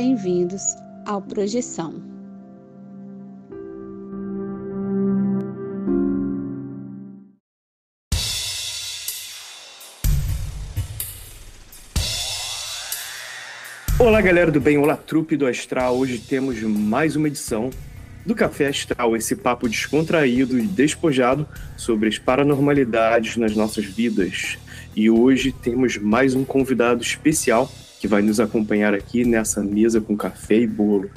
[0.00, 2.00] bem-vindos ao Projeção.
[13.98, 15.98] Olá, galera do bem, olá, trupe do Astral.
[15.98, 17.68] Hoje temos mais uma edição
[18.24, 21.44] do Café Astral, esse papo descontraído e despojado
[21.76, 24.58] sobre as paranormalidades nas nossas vidas.
[24.94, 27.68] E hoje temos mais um convidado especial
[28.00, 31.10] que vai nos acompanhar aqui nessa mesa com café e bolo.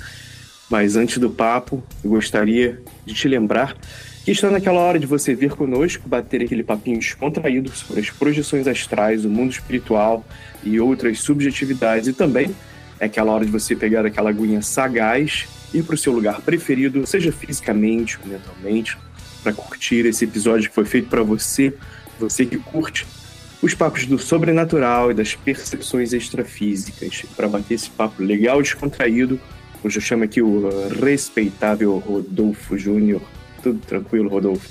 [0.70, 3.76] Mas antes do papo, eu gostaria de te lembrar
[4.23, 8.67] que está naquela hora de você vir conosco, bater aquele papinho descontraído sobre as projeções
[8.67, 10.25] astrais, o mundo espiritual
[10.63, 12.08] e outras subjetividades.
[12.08, 12.55] E também
[13.00, 17.05] é aquela hora de você pegar aquela aguinha sagaz, ir para o seu lugar preferido,
[17.05, 18.98] seja fisicamente ou mentalmente,
[19.41, 21.73] para curtir esse episódio que foi feito para você,
[22.20, 23.08] você que curte
[23.61, 27.23] os papos do sobrenatural e das percepções extrafísicas.
[27.36, 29.39] Para bater esse papo legal e descontraído,
[29.83, 30.67] hoje eu chamo aqui o
[30.99, 33.21] respeitável Rodolfo Júnior.
[33.61, 34.67] Tudo tranquilo, Rodolfo?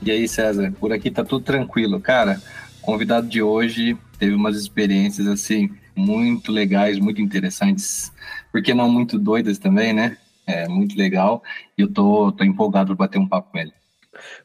[0.00, 0.72] E aí, César?
[0.80, 2.00] Por aqui tá tudo tranquilo.
[2.00, 2.40] Cara,
[2.82, 8.10] o convidado de hoje teve umas experiências assim muito legais, muito interessantes,
[8.50, 10.16] porque não muito doidas também, né?
[10.46, 11.42] É muito legal.
[11.76, 13.72] E eu tô, tô empolgado para bater um papo com ele.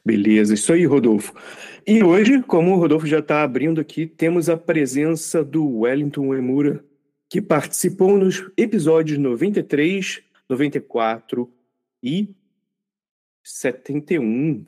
[0.04, 1.34] Beleza, isso aí, Rodolfo.
[1.86, 6.84] E hoje, como o Rodolfo já está abrindo aqui, temos a presença do Wellington Emura,
[7.28, 11.50] que participou nos episódios 93, 94
[12.02, 12.28] e
[13.42, 14.64] 71.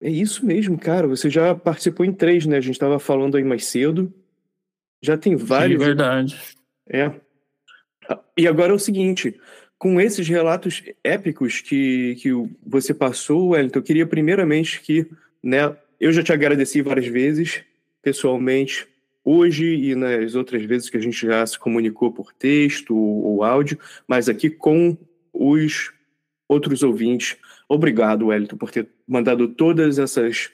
[0.00, 1.08] É isso mesmo, cara.
[1.08, 2.56] Você já participou em três, né?
[2.56, 4.12] A gente estava falando aí mais cedo.
[5.02, 5.80] Já tem vários.
[5.80, 6.40] Sim, verdade.
[6.88, 7.12] É.
[8.36, 9.38] E agora é o seguinte:
[9.78, 12.30] com esses relatos épicos que, que
[12.64, 15.08] você passou, Wellington, eu queria primeiramente que,
[15.42, 17.62] né, eu já te agradeci várias vezes,
[18.02, 18.86] pessoalmente,
[19.24, 23.78] hoje e nas outras vezes que a gente já se comunicou por texto ou, áudio,
[24.06, 24.96] mas aqui com
[25.32, 25.92] os
[26.48, 27.36] outros ouvintes.
[27.68, 30.50] Obrigado, Wellington, por ter mandado todas essas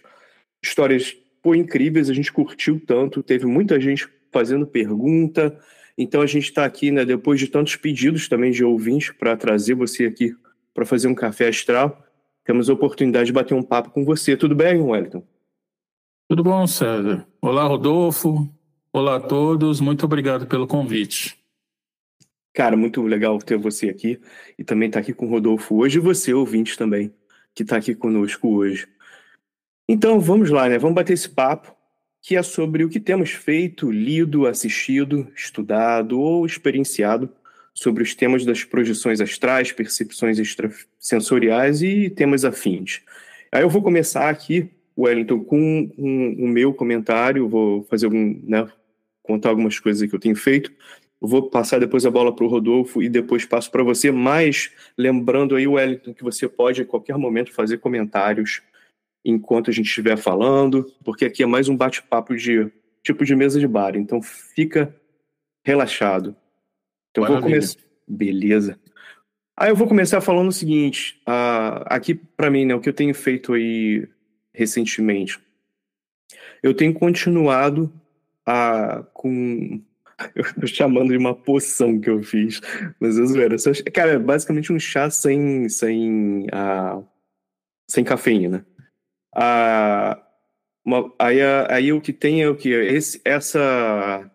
[0.63, 1.17] histórias.
[1.41, 5.57] Pô, incríveis, a gente curtiu tanto, teve muita gente fazendo pergunta,
[5.97, 9.75] então a gente está aqui, né, depois de tantos pedidos também de ouvintes para trazer
[9.75, 10.35] você aqui
[10.75, 12.05] para fazer um café astral,
[12.45, 14.37] temos a oportunidade de bater um papo com você.
[14.37, 15.27] Tudo bem, Wellington?
[16.29, 17.27] Tudo bom, César.
[17.41, 18.49] Olá, Rodolfo.
[18.93, 19.81] Olá a todos.
[19.81, 21.39] Muito obrigado pelo convite.
[22.53, 24.21] Cara, muito legal ter você aqui
[24.59, 27.13] e também estar tá aqui com o Rodolfo hoje e você, ouvinte também,
[27.55, 28.87] que está aqui conosco hoje.
[29.89, 30.79] Então, vamos lá, né?
[30.79, 31.75] Vamos bater esse papo
[32.23, 37.31] que é sobre o que temos feito, lido, assistido, estudado ou experienciado
[37.75, 43.03] sobre os temas das projeções astrais, percepções extrasensoriais e temas afins.
[43.51, 48.67] Aí eu vou começar aqui, Wellington, com o meu comentário, vou fazer algum, né,
[49.23, 50.73] contar algumas coisas que eu tenho feito.
[51.21, 55.57] Vou passar depois a bola para o Rodolfo e depois passo para você, mas lembrando
[55.57, 58.63] aí, Wellington, que você pode a qualquer momento fazer comentários
[59.25, 62.71] enquanto a gente estiver falando, porque aqui é mais um bate-papo de
[63.03, 64.95] tipo de mesa de bar, então fica
[65.65, 66.37] relaxado.
[67.15, 67.41] Então Maravilha.
[67.41, 67.79] vou começar.
[68.09, 68.79] Beleza.
[69.57, 72.93] Aí eu vou começar falando o seguinte: uh, aqui para mim, né, o que eu
[72.93, 74.09] tenho feito aí
[74.53, 75.39] recentemente,
[76.61, 77.93] eu tenho continuado
[78.45, 79.81] a com
[80.35, 82.61] eu tô chamando de uma poção que eu fiz,
[82.99, 83.57] mas eu zoeira.
[83.93, 87.07] Cara, é basicamente um chá sem sem uh,
[87.89, 88.67] sem cafeína.
[89.37, 90.21] A,
[90.85, 92.71] uma, aí, aí o que tem é o que?
[92.71, 94.29] Esse, essa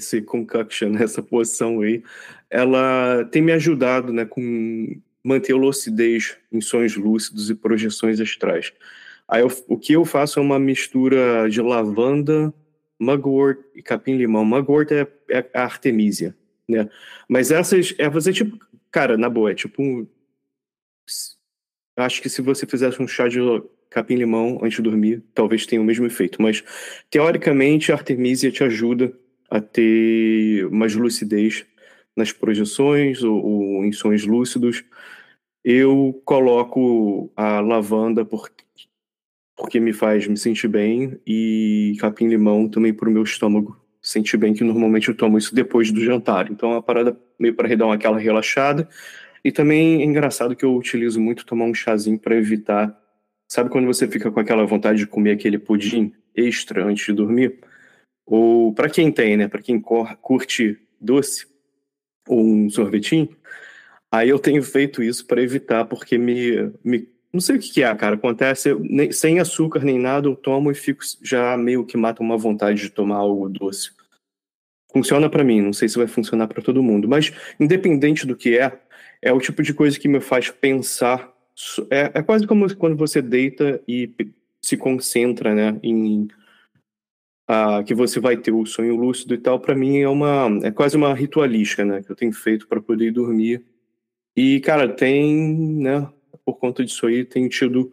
[0.00, 2.02] esse concoction, essa poção aí,
[2.48, 8.72] ela tem me ajudado, né, com manter a lucidez em sonhos lúcidos e projeções astrais.
[9.28, 12.52] Aí eu, o que eu faço é uma mistura de lavanda,
[12.98, 14.44] mugwort e capim-limão.
[14.44, 16.34] Mugwort é, é a artemisia,
[16.68, 16.88] né?
[17.28, 18.58] Mas essas é fazer tipo,
[18.90, 20.06] cara, na boa, é tipo um,
[21.96, 23.38] acho que se você fizesse um chá de
[23.88, 26.40] capim-limão antes de dormir, talvez tenha o mesmo efeito.
[26.40, 26.62] Mas,
[27.10, 29.12] teoricamente, a Artemisia te ajuda
[29.50, 31.66] a ter mais lucidez
[32.16, 34.84] nas projeções ou, ou em sonhos lúcidos.
[35.64, 38.64] Eu coloco a lavanda porque,
[39.56, 44.54] porque me faz me sentir bem e capim-limão também para o meu estômago sentir bem,
[44.54, 46.50] que normalmente eu tomo isso depois do jantar.
[46.50, 48.88] Então é uma parada meio para dar aquela relaxada.
[49.44, 52.98] E também é engraçado que eu utilizo muito tomar um chazinho para evitar
[53.50, 57.58] Sabe quando você fica com aquela vontade de comer aquele pudim extra antes de dormir?
[58.30, 59.48] Ou para quem tem, né?
[59.48, 61.48] Para quem curte doce
[62.28, 63.28] ou um sorvetinho,
[64.10, 67.82] aí eu tenho feito isso para evitar, porque me, me não sei o que, que
[67.82, 68.14] é, cara.
[68.14, 72.22] Acontece, eu, nem, sem açúcar nem nada, eu tomo e fico já meio que mata
[72.22, 73.90] uma vontade de tomar algo doce.
[74.92, 78.56] funciona para mim, não sei se vai funcionar para todo mundo, mas independente do que
[78.56, 78.78] é,
[79.20, 81.32] é o tipo de coisa que me faz pensar.
[81.90, 84.08] É, é quase como quando você deita e
[84.62, 86.28] se concentra, né, em
[87.52, 89.58] ah, que você vai ter o sonho lúcido e tal.
[89.58, 93.10] Para mim é uma, é quase uma ritualística, né, que eu tenho feito para poder
[93.10, 93.64] dormir.
[94.36, 95.48] E cara, tem,
[95.82, 96.08] né,
[96.44, 97.92] por conta disso aí, tenho tido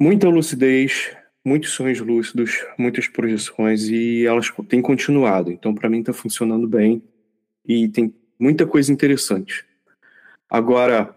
[0.00, 5.52] muita lucidez, muitos sonhos lúcidos, muitas projeções e elas têm continuado.
[5.52, 7.02] Então, para mim, está funcionando bem
[7.68, 9.66] e tem muita coisa interessante.
[10.48, 11.14] Agora,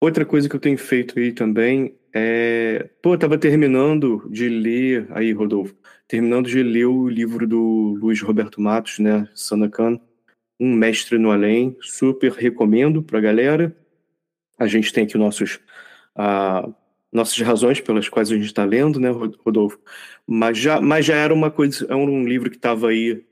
[0.00, 2.90] outra coisa que eu tenho feito aí também é.
[3.02, 5.06] Pô, tava terminando de ler.
[5.10, 5.74] Aí, Rodolfo,
[6.06, 9.28] terminando de ler o livro do Luiz Roberto Matos, né?
[9.34, 10.00] Sanacan,
[10.60, 11.76] Um Mestre no Além.
[11.80, 13.76] Super recomendo pra galera.
[14.58, 15.60] A gente tem aqui nossos.
[16.16, 16.72] Uh,
[17.12, 19.08] nossas razões pelas quais a gente está lendo, né,
[19.44, 19.78] Rodolfo?
[20.26, 23.24] Mas já, mas já era uma coisa, é um livro que estava aí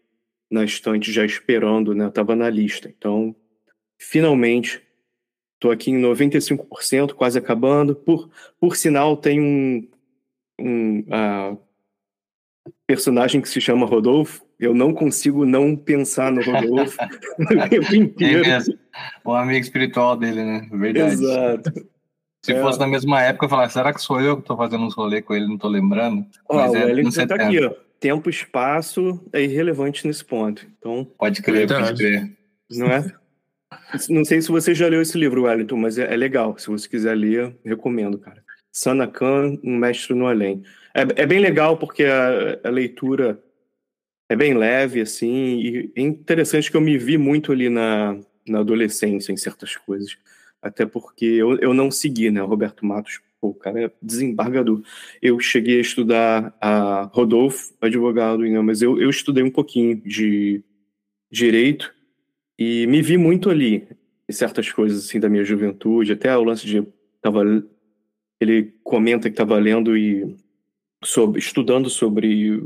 [0.49, 2.07] na estante já esperando, né?
[2.07, 2.89] Estava na lista.
[2.89, 3.35] Então,
[3.99, 4.81] finalmente,
[5.63, 7.95] estou aqui em 95%, quase acabando.
[7.95, 8.29] Por,
[8.61, 9.89] por sinal, tem um,
[10.61, 11.59] um uh,
[12.87, 14.45] personagem que se chama Rodolfo.
[14.59, 16.99] Eu não consigo não pensar no Rodolfo
[17.39, 18.45] o tempo inteiro.
[18.45, 18.59] É
[19.25, 20.69] o amigo espiritual dele, né?
[20.73, 21.15] Verdade.
[21.15, 21.73] Exato.
[22.45, 22.61] Se é.
[22.61, 25.23] fosse na mesma época, eu falar, será que sou eu que estou fazendo uns rolê
[25.23, 26.27] com ele, não estou lembrando?
[26.49, 27.73] Ó, Mas o é Wellington tá aqui, ó.
[28.01, 30.67] Tempo e espaço é irrelevante nesse ponto.
[30.77, 32.37] Então, pode crer, pode crer.
[32.69, 33.15] Não é?
[34.09, 36.57] Não sei se você já leu esse livro, Wellington, mas é, é legal.
[36.59, 38.43] Se você quiser ler, recomendo, cara.
[38.71, 40.63] Sanakan, Um Mestre no Além.
[40.95, 43.43] É, é bem legal porque a, a leitura
[44.29, 48.61] é bem leve, assim, e é interessante que eu me vi muito ali na, na
[48.61, 50.17] adolescência em certas coisas
[50.63, 52.41] até porque eu, eu não segui, né?
[52.41, 54.81] Roberto Matos, pô, o cara é desembargador.
[55.21, 58.61] Eu cheguei a estudar a Rodolfo, advogado, né?
[58.61, 60.63] mas eu, eu estudei um pouquinho de
[61.31, 61.93] direito
[62.59, 63.89] e me vi muito ali
[64.29, 66.87] em certas coisas assim da minha juventude, até o lance de
[67.21, 67.43] tava
[68.41, 70.37] ele comenta que estava lendo e
[71.05, 72.63] sobre, estudando sobre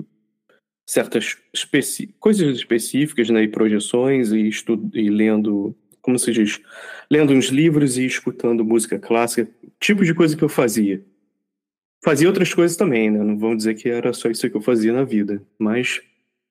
[0.89, 5.75] certas especi coisas específicas, né, e projeções e, estu e lendo
[6.07, 6.61] como se diz,
[7.11, 9.51] lendo uns livros e escutando música clássica,
[9.81, 11.05] tipo de coisa que eu fazia.
[12.05, 13.19] Fazia outras coisas também, né?
[13.19, 16.01] Não vamos dizer que era só isso que eu fazia na vida, mas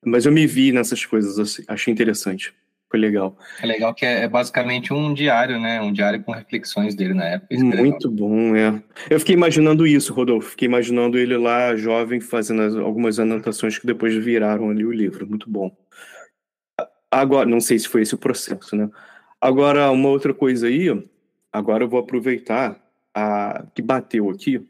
[0.06, 2.54] mas eu me vi nessas coisas, assim, achei interessante.
[2.96, 3.38] Foi legal.
[3.62, 5.82] É legal que é, é, basicamente um diário, né?
[5.82, 7.54] Um diário com reflexões dele na época.
[7.54, 8.82] Muito bom, é.
[9.10, 10.52] Eu fiquei imaginando isso, Rodolfo.
[10.52, 15.28] Fiquei imaginando ele lá, jovem, fazendo as, algumas anotações que depois viraram ali o livro.
[15.28, 15.76] Muito bom.
[17.12, 18.90] Agora, não sei se foi esse o processo, né?
[19.42, 20.88] Agora, uma outra coisa aí,
[21.52, 22.82] agora eu vou aproveitar
[23.14, 24.66] a que bateu aqui.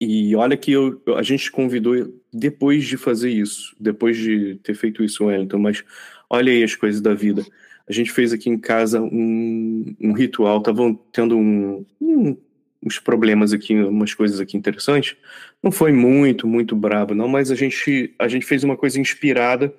[0.00, 1.94] E olha que eu, a gente convidou
[2.32, 5.84] depois de fazer isso, depois de ter feito isso, Wellington, mas
[6.30, 7.44] olha aí as coisas da vida.
[7.88, 12.36] A gente fez aqui em casa um, um ritual, estavam tendo um, um,
[12.80, 15.16] uns problemas aqui, umas coisas aqui interessantes.
[15.60, 19.74] Não foi muito, muito brabo, não, mas a gente, a gente fez uma coisa inspirada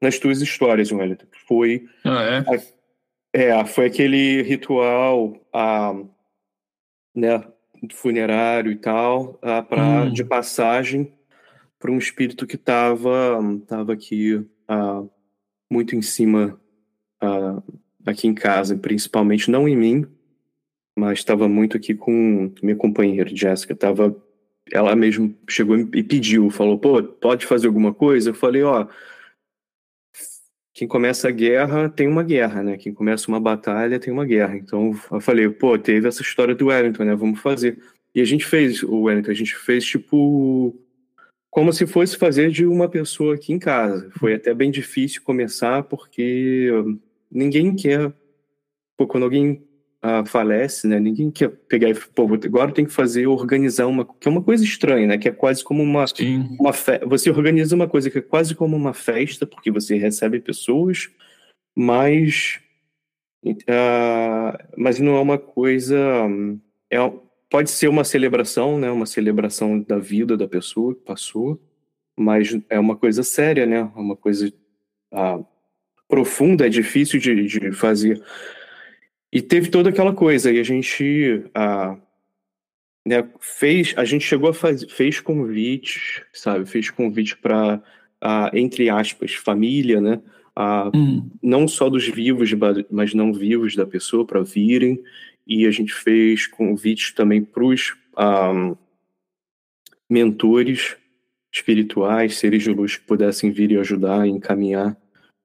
[0.00, 1.26] nas tuas histórias, Wellington.
[1.48, 2.54] Foi ah, é?
[2.54, 5.94] a, é, foi aquele ritual ah,
[7.14, 7.42] né,
[7.92, 10.12] funerário e tal, ah, pra, hum.
[10.12, 11.12] de passagem
[11.78, 15.02] para um espírito que estava tava aqui ah,
[15.70, 16.60] muito em cima
[17.20, 17.62] ah,
[18.06, 20.06] aqui em casa, principalmente não em mim,
[20.96, 24.16] mas estava muito aqui com minha companheira Jéssica, tava
[24.72, 28.30] ela mesmo chegou e pediu, falou, pô, pode fazer alguma coisa?
[28.30, 28.86] Eu falei, ó,
[30.72, 32.76] quem começa a guerra tem uma guerra, né?
[32.76, 34.56] Quem começa uma batalha tem uma guerra.
[34.56, 37.14] Então eu falei, pô, teve essa história do Wellington, né?
[37.14, 37.78] Vamos fazer.
[38.14, 40.74] E a gente fez o Wellington, a gente fez tipo
[41.54, 44.10] como se fosse fazer de uma pessoa aqui em casa.
[44.18, 46.68] Foi até bem difícil começar porque
[47.30, 48.12] ninguém quer.
[48.96, 49.64] Pô, quando alguém
[50.04, 50.98] uh, falece, né?
[50.98, 54.64] Ninguém quer pegar e pô, agora tem que fazer organizar uma que é uma coisa
[54.64, 55.16] estranha, né?
[55.16, 56.56] Que é quase como uma Sim.
[56.58, 56.98] uma fe...
[57.06, 61.08] você organiza uma coisa que é quase como uma festa porque você recebe pessoas,
[61.72, 62.58] mas
[63.46, 65.96] uh, mas não é uma coisa
[66.90, 66.98] é
[67.50, 68.90] pode ser uma celebração, né?
[68.90, 71.60] Uma celebração da vida da pessoa que passou,
[72.16, 73.78] mas é uma coisa séria, né?
[73.78, 74.52] É uma coisa
[75.12, 75.44] uh,
[76.08, 78.22] profunda, é difícil de, de fazer.
[79.32, 81.96] E teve toda aquela coisa, e a gente ah,
[83.06, 87.82] né, fez, a gente chegou a fazer, fez convites, sabe, fez convite para,
[88.20, 90.22] ah, entre aspas, família, né,
[90.56, 91.28] ah, uhum.
[91.42, 92.50] não só dos vivos,
[92.90, 95.02] mas não vivos da pessoa para virem,
[95.46, 97.94] e a gente fez convites também para os
[100.08, 100.96] mentores
[101.52, 104.96] espirituais, seres de luz que pudessem vir e ajudar, encaminhar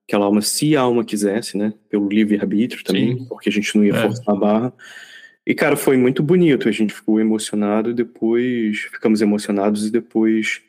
[0.08, 1.72] aquela alma, se a alma quisesse, né?
[1.88, 3.26] Pelo livre-arbítrio também, Sim.
[3.26, 4.02] porque a gente não ia é.
[4.02, 4.74] forçar a barra.
[5.46, 6.68] E, cara, foi muito bonito.
[6.68, 8.80] A gente ficou emocionado e depois.
[8.92, 10.62] Ficamos emocionados e depois.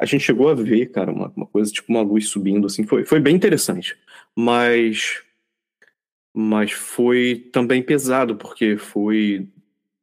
[0.00, 2.84] A gente chegou a ver, cara, uma, uma coisa tipo uma luz subindo, assim.
[2.84, 3.96] Foi, foi bem interessante.
[4.36, 5.22] Mas.
[6.34, 9.48] Mas foi também pesado, porque foi,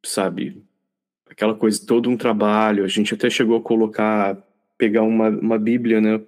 [0.04, 0.62] sabe,
[1.28, 2.84] aquela coisa, todo um trabalho.
[2.84, 4.36] A gente até chegou a colocar,
[4.76, 6.20] pegar uma, uma Bíblia, né?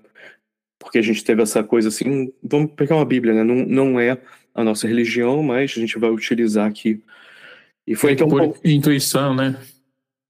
[0.79, 3.45] Porque a gente teve essa coisa assim, vamos pegar uma Bíblia, né?
[3.45, 4.19] Não, não é
[4.55, 7.03] a nossa religião, mas a gente vai utilizar aqui
[7.89, 8.29] e foi então.
[8.29, 9.59] Por intuição, né?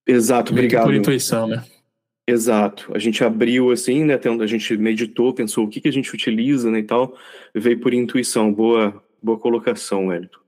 [0.07, 0.85] Exato, obrigado.
[0.85, 1.61] Por intuição, né?
[2.25, 2.89] Exato.
[2.95, 4.17] A gente abriu assim, né?
[4.41, 6.79] A gente meditou, pensou o que, que a gente utiliza, né?
[6.79, 7.17] E tal.
[7.53, 8.53] Veio por intuição.
[8.53, 10.39] Boa, boa colocação, Wellington.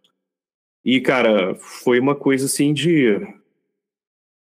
[0.84, 3.20] E, cara, foi uma coisa assim de.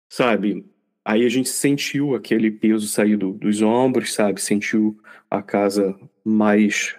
[0.08, 0.64] Sabe?
[1.04, 4.40] Aí a gente sentiu aquele peso sair do, dos ombros, sabe?
[4.40, 4.98] Sentiu
[5.30, 6.96] a casa mais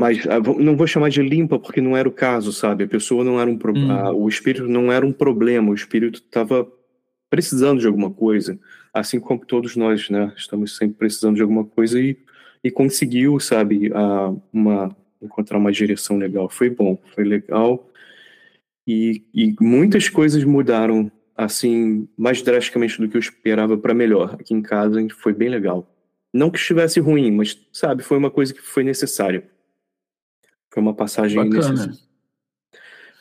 [0.00, 2.84] mas ah, não vou chamar de limpa porque não era o caso, sabe?
[2.84, 3.76] A pessoa não era um pro...
[3.76, 4.14] Hum.
[4.14, 6.66] o espírito não era um problema, o espírito estava
[7.28, 8.58] precisando de alguma coisa,
[8.94, 10.32] assim como todos nós, né?
[10.34, 12.16] Estamos sempre precisando de alguma coisa e,
[12.64, 16.48] e conseguiu, sabe, a, uma encontrar uma direção legal.
[16.48, 17.86] Foi bom, foi legal
[18.86, 24.34] e, e muitas coisas mudaram assim mais drasticamente do que eu esperava para melhor.
[24.34, 25.86] Aqui em casa foi bem legal.
[26.32, 29.48] Não que estivesse ruim, mas sabe, foi uma coisa que foi necessária.
[30.72, 31.92] Foi uma passagem Bacana.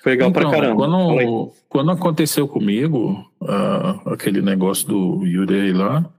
[0.02, 0.76] Foi legal então, pra caramba.
[0.76, 6.10] Quando, quando aconteceu comigo, uh, aquele negócio do Yurei lá,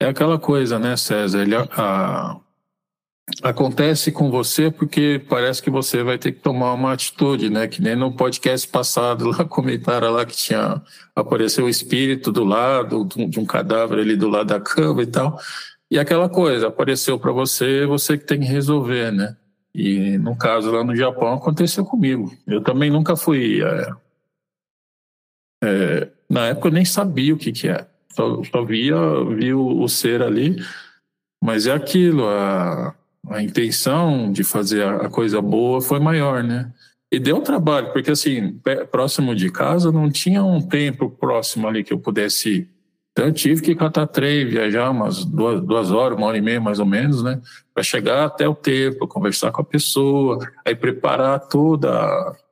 [0.00, 1.42] é aquela coisa, né, César?
[1.42, 2.40] Ele, uh,
[3.42, 7.66] acontece com você porque parece que você vai ter que tomar uma atitude, né?
[7.66, 10.82] Que nem no podcast passado lá comentaram lá que tinha
[11.14, 15.38] apareceu o espírito do lado de um cadáver ali do lado da cama e tal.
[15.90, 19.36] E aquela coisa apareceu para você, você que tem que resolver, né?
[19.74, 22.32] E no caso lá no Japão aconteceu comigo.
[22.46, 23.62] Eu também nunca fui.
[23.62, 23.92] É,
[25.64, 27.86] é, na época eu nem sabia o que, que é.
[28.10, 28.96] Só, só via,
[29.36, 30.56] via o, o, ser ali,
[31.42, 32.94] mas é aquilo, a,
[33.28, 36.72] a intenção de fazer a, a coisa boa foi maior, né?
[37.10, 38.58] E deu trabalho, porque assim,
[38.90, 42.70] próximo de casa não tinha um tempo próximo ali que eu pudesse ir.
[43.12, 46.60] Então eu tive que catar trem, viajar umas duas, duas horas, uma hora e meia
[46.60, 47.40] mais ou menos, né?
[47.72, 51.90] Para chegar até o tempo, conversar com a pessoa, aí preparar toda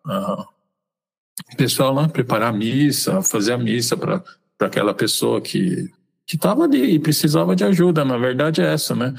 [0.06, 0.46] a,
[1.52, 4.22] o pessoal lá, preparar a missa, fazer a missa para
[4.60, 5.90] aquela pessoa que
[6.24, 8.04] que estava ali e precisava de ajuda.
[8.04, 9.12] Na verdade é essa, né?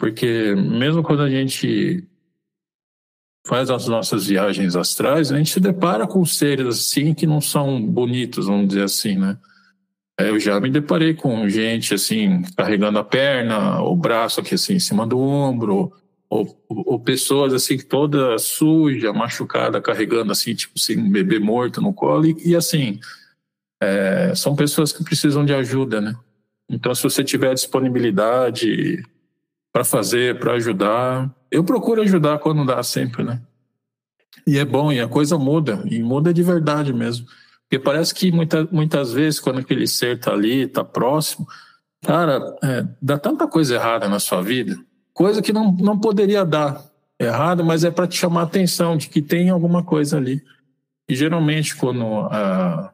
[0.00, 2.02] Porque mesmo quando a gente
[3.46, 7.84] faz as nossas viagens astrais, a gente se depara com seres assim que não são
[7.84, 9.36] bonitos, vamos dizer assim, né?
[10.18, 14.74] É, eu já me deparei com gente assim, carregando a perna, o braço aqui assim
[14.74, 15.92] em cima do ombro,
[16.30, 21.92] ou, ou pessoas assim toda suja, machucada, carregando assim, tipo assim, um bebê morto no
[21.92, 22.98] colo, e, e assim,
[23.82, 26.14] é, são pessoas que precisam de ajuda, né?
[26.70, 29.02] Então, se você tiver disponibilidade
[29.72, 33.40] para fazer, para ajudar, eu procuro ajudar quando dá sempre, né?
[34.46, 37.26] E é bom, e a coisa muda, e muda de verdade mesmo.
[37.62, 41.46] Porque parece que muita, muitas vezes, quando aquele ser está ali, está próximo,
[42.02, 44.76] cara, é, dá tanta coisa errada na sua vida,
[45.12, 46.82] coisa que não, não poderia dar
[47.18, 50.42] errado, mas é para te chamar a atenção de que tem alguma coisa ali.
[51.08, 52.92] E geralmente, quando, ah,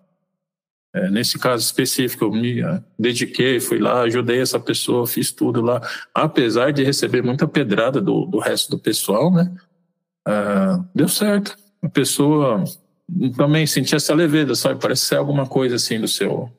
[0.96, 5.60] é, nesse caso específico, eu me ah, dediquei, fui lá, ajudei essa pessoa, fiz tudo
[5.60, 5.78] lá,
[6.14, 9.54] apesar de receber muita pedrada do, do resto do pessoal, né?
[10.26, 11.54] Ah, deu certo.
[11.82, 12.64] A pessoa
[13.36, 14.80] também senti essa leveza, sabe?
[14.80, 16.50] Parece ser alguma coisa assim do seu,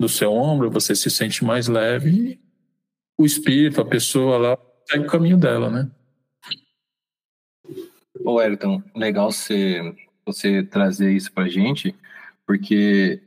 [0.00, 2.40] do seu ombro, você se sente mais leve e
[3.16, 4.58] o espírito, a pessoa lá,
[4.90, 5.88] segue o caminho dela, né?
[8.24, 11.94] Ô, Elton, legal você, você trazer isso pra gente,
[12.44, 13.22] porque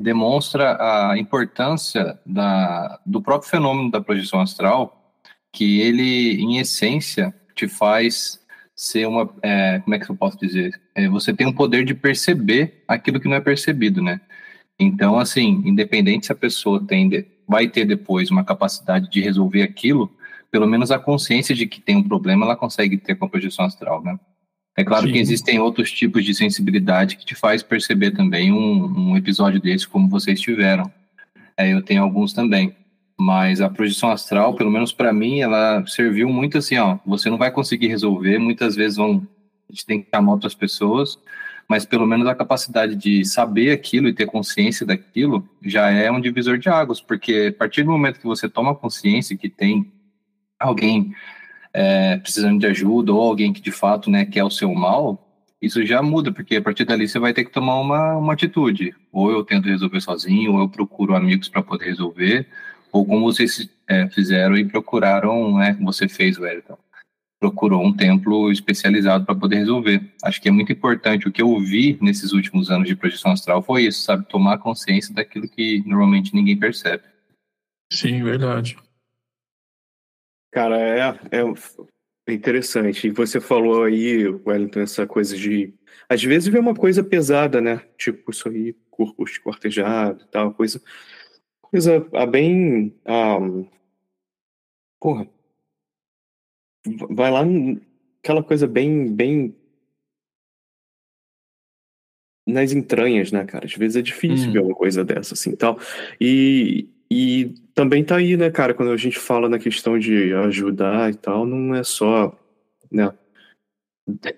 [0.00, 0.76] demonstra
[1.10, 5.14] a importância da, do próprio fenômeno da projeção astral,
[5.52, 8.40] que ele, em essência, te faz
[8.74, 9.28] ser uma.
[9.42, 10.78] É, como é que eu posso dizer?
[10.94, 14.20] É, você tem um poder de perceber aquilo que não é percebido, né?
[14.78, 20.14] Então, assim, independente se a pessoa tem, vai ter depois uma capacidade de resolver aquilo,
[20.50, 23.64] pelo menos a consciência de que tem um problema ela consegue ter com a projeção
[23.64, 24.18] astral, né?
[24.76, 25.12] É claro Sim.
[25.12, 29.88] que existem outros tipos de sensibilidade que te faz perceber também um, um episódio desse,
[29.88, 30.92] como vocês tiveram.
[31.56, 32.76] É, eu tenho alguns também.
[33.18, 37.38] Mas a projeção astral, pelo menos para mim, ela serviu muito assim, ó, você não
[37.38, 39.26] vai conseguir resolver, muitas vezes vão
[39.68, 41.18] a gente tem que chamar outras pessoas,
[41.68, 46.20] mas pelo menos a capacidade de saber aquilo e ter consciência daquilo já é um
[46.20, 49.90] divisor de águas, porque a partir do momento que você toma consciência que tem
[50.58, 51.12] alguém
[51.76, 55.22] é, precisando de ajuda ou alguém que de fato né, quer o seu mal,
[55.60, 58.94] isso já muda, porque a partir dali você vai ter que tomar uma, uma atitude.
[59.12, 62.46] Ou eu tento resolver sozinho, ou eu procuro amigos para poder resolver,
[62.90, 66.38] ou como vocês é, fizeram e procuraram, né, como você fez.
[66.38, 66.78] Então,
[67.38, 70.00] procurou um templo especializado para poder resolver.
[70.24, 71.28] Acho que é muito importante.
[71.28, 74.26] O que eu vi nesses últimos anos de projeção astral foi isso, sabe?
[74.26, 77.02] Tomar consciência daquilo que normalmente ninguém percebe.
[77.92, 78.78] Sim, verdade.
[80.56, 83.08] Cara, é, é interessante.
[83.08, 85.74] E você falou aí, Wellington, essa coisa de.
[86.08, 87.86] Às vezes vê uma coisa pesada, né?
[87.98, 90.80] Tipo, isso aí, corpo esquartejado e tal, coisa.
[91.60, 92.98] Coisa a bem.
[93.06, 93.68] Um,
[94.98, 95.28] porra.
[97.10, 97.42] Vai lá,
[98.22, 99.14] aquela coisa bem.
[99.14, 99.54] bem
[102.48, 103.66] nas entranhas, né, cara?
[103.66, 104.52] Às vezes é difícil hum.
[104.52, 105.78] ver uma coisa dessa, assim, tal.
[106.18, 111.10] E, e também tá aí, né, cara, quando a gente fala na questão de ajudar
[111.10, 112.36] e tal, não é só,
[112.90, 113.12] né,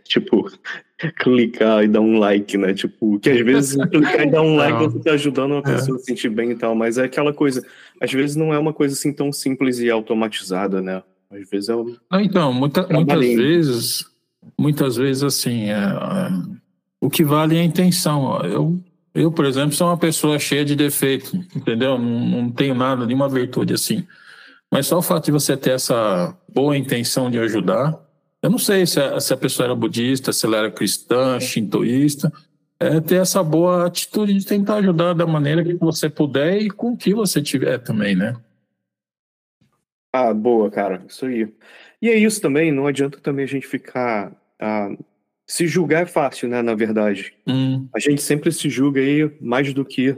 [0.04, 0.50] tipo,
[1.18, 2.74] clicar e dar um like, né?
[2.74, 6.00] Tipo, que às vezes clicar e dar um like você tá ajudando uma pessoa é.
[6.00, 7.64] a se sentir bem e tal, mas é aquela coisa,
[8.00, 11.02] às vezes não é uma coisa assim tão simples e automatizada, né?
[11.30, 11.96] Às vezes é um...
[12.10, 14.06] Não, então, muita, muitas vezes,
[14.58, 16.58] muitas vezes assim, é, é,
[17.00, 18.40] o que vale é a intenção.
[18.44, 18.80] Eu
[19.18, 21.98] eu, por exemplo, sou uma pessoa cheia de defeitos, entendeu?
[21.98, 24.06] Não, não tenho nada, nenhuma virtude assim.
[24.70, 27.98] Mas só o fato de você ter essa boa intenção de ajudar,
[28.42, 32.32] eu não sei se a, se a pessoa era budista, se ela era cristã, shintoísta,
[32.78, 36.92] é ter essa boa atitude de tentar ajudar da maneira que você puder e com
[36.92, 38.36] o que você tiver também, né?
[40.12, 41.52] Ah, boa, cara, isso aí.
[42.00, 44.90] E é isso também, não adianta também a gente ficar ah,
[45.50, 46.60] se julgar é fácil, né?
[46.62, 47.34] Na verdade.
[47.46, 47.88] Hum.
[47.94, 50.16] A gente sempre se julga aí mais do que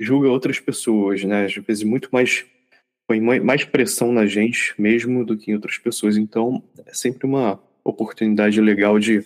[0.00, 1.44] julga outras pessoas, né?
[1.44, 2.44] Às vezes muito mais
[3.06, 6.16] põe mais pressão na gente mesmo do que em outras pessoas.
[6.16, 9.24] Então é sempre uma oportunidade legal de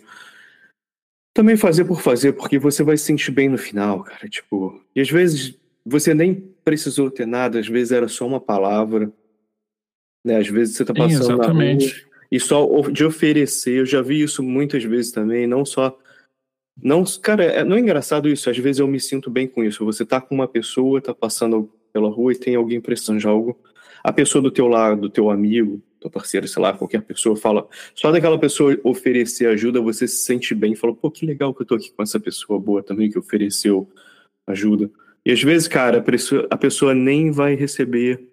[1.33, 4.29] também fazer por fazer, porque você vai se sentir bem no final, cara.
[4.29, 9.13] Tipo, e às vezes você nem precisou ter nada, às vezes era só uma palavra,
[10.27, 10.39] né?
[10.39, 12.08] Às vezes você tá passando Sim, exatamente.
[12.31, 15.99] E só de oferecer, eu já vi isso muitas vezes também, não só.
[16.81, 19.85] Não, cara, é, não é engraçado isso, às vezes eu me sinto bem com isso.
[19.85, 23.59] Você tá com uma pessoa, tá passando pela rua e tem alguém prestando algo.
[24.05, 27.67] A pessoa do teu lado, do teu amigo, teu parceiro, sei lá, qualquer pessoa fala.
[27.95, 30.77] Só daquela pessoa oferecer ajuda, você se sente bem.
[30.77, 33.89] Fala, pô, que legal que eu tô aqui com essa pessoa boa também que ofereceu
[34.47, 34.91] ajuda.
[35.25, 36.05] E às vezes, cara,
[36.51, 38.29] a pessoa nem vai receber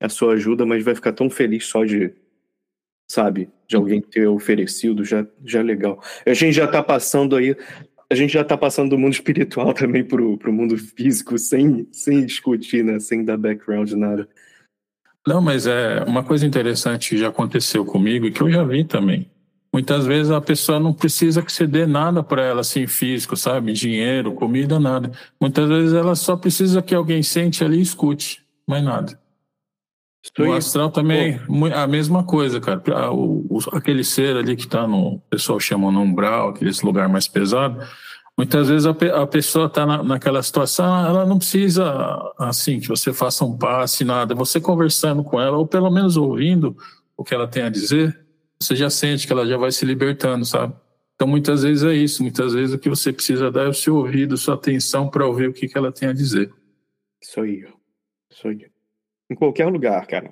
[0.00, 2.12] a sua ajuda, mas vai ficar tão feliz só de
[3.10, 3.48] sabe?
[3.66, 6.02] De alguém ter oferecido, já, já é legal.
[6.26, 7.56] A gente já está passando aí,
[8.10, 12.24] a gente já está passando do mundo espiritual também para o mundo físico, sem, sem
[12.24, 12.98] discutir, né?
[13.00, 14.28] Sem dar background, nada.
[15.26, 18.84] Não, mas é uma coisa interessante que já aconteceu comigo e que eu já vi
[18.84, 19.30] também.
[19.70, 23.72] Muitas vezes a pessoa não precisa que você dê nada para ela, assim, físico, sabe?
[23.74, 25.12] Dinheiro, comida, nada.
[25.38, 29.20] Muitas vezes ela só precisa que alguém sente ali e escute, mais nada.
[30.38, 31.40] O astral também
[31.74, 33.10] a mesma coisa, cara.
[33.12, 35.14] O, o, aquele ser ali que está no.
[35.14, 37.80] O pessoal chama no umbral, aquele lugar mais pesado.
[38.36, 41.92] Muitas vezes a, a pessoa está na, naquela situação, ela não precisa,
[42.38, 44.34] assim, que você faça um passe, nada.
[44.34, 46.76] Você conversando com ela, ou pelo menos ouvindo
[47.16, 48.16] o que ela tem a dizer,
[48.60, 50.72] você já sente que ela já vai se libertando, sabe?
[51.16, 52.22] Então, muitas vezes é isso.
[52.22, 55.48] Muitas vezes o que você precisa dar é o seu ouvido, sua atenção para ouvir
[55.48, 56.52] o que, que ela tem a dizer.
[57.20, 57.66] Isso aí.
[58.30, 58.70] Isso aí.
[59.30, 60.30] Em qualquer lugar, cara.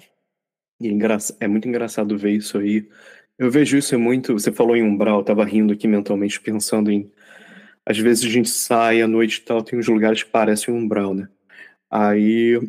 [0.81, 2.89] E é, é muito engraçado ver isso aí.
[3.39, 4.33] Eu vejo isso muito.
[4.33, 7.11] Você falou em umbral, eu tava rindo aqui mentalmente, pensando em.
[7.85, 10.79] Às vezes a gente sai à noite e tal, tem uns lugares que parecem um
[10.79, 11.29] umbral, né?
[11.91, 12.61] Aí,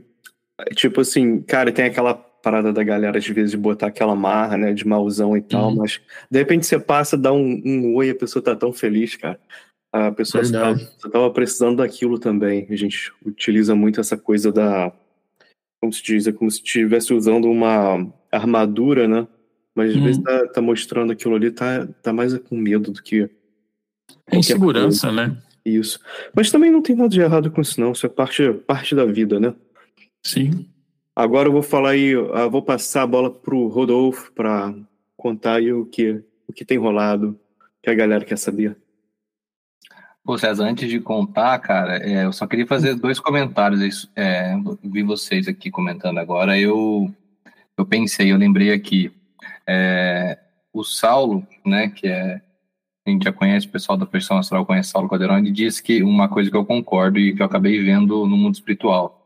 [0.76, 4.74] tipo assim, cara, tem aquela parada da galera, às vezes, de botar aquela marra, né,
[4.74, 5.78] de mauzão e tal, uhum.
[5.78, 9.40] mas de repente você passa, dá um, um oi, a pessoa tá tão feliz, cara.
[9.92, 12.68] A pessoa só tava precisando daquilo também.
[12.70, 14.92] A gente utiliza muito essa coisa da
[15.80, 19.28] como se diz, é como se estivesse usando uma armadura, né?
[19.76, 20.04] Mas às hum.
[20.04, 23.30] vezes tá, tá, mostrando aquilo ali, tá, tá mais com medo do que.
[24.32, 25.38] É insegurança, né?
[25.64, 26.00] Isso.
[26.34, 27.92] Mas também não tem nada de errado com isso, não.
[27.92, 29.54] Isso é parte, parte da vida, né?
[30.26, 30.66] Sim.
[31.16, 34.74] Agora eu vou falar aí, eu vou passar a bola pro Rodolfo para
[35.16, 37.40] contar aí o que, o que tem rolado,
[37.82, 38.78] que a galera quer saber.
[40.28, 44.12] Pô, César, antes de contar, cara, é, eu só queria fazer dois comentários.
[44.14, 46.60] É, vi vocês aqui comentando agora.
[46.60, 47.10] Eu,
[47.78, 49.10] eu pensei, eu lembrei aqui.
[49.66, 50.38] É,
[50.74, 52.42] o Saulo, né, que é.
[53.08, 56.04] A gente já conhece, o pessoal da Persão Astral conhece Saulo Caldeirão, ele disse que
[56.04, 59.26] uma coisa que eu concordo e que eu acabei vendo no mundo espiritual,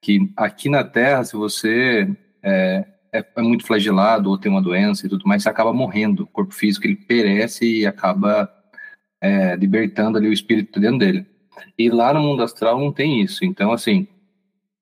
[0.00, 2.08] que aqui na Terra, se você
[2.40, 6.22] é, é, é, muito flagelado ou tem uma doença e tudo mais, você acaba morrendo.
[6.22, 8.48] O corpo físico ele perece e acaba
[9.20, 11.26] é, libertando ali o espírito dentro dele.
[11.78, 13.44] E lá no mundo astral não tem isso.
[13.44, 14.06] Então, assim,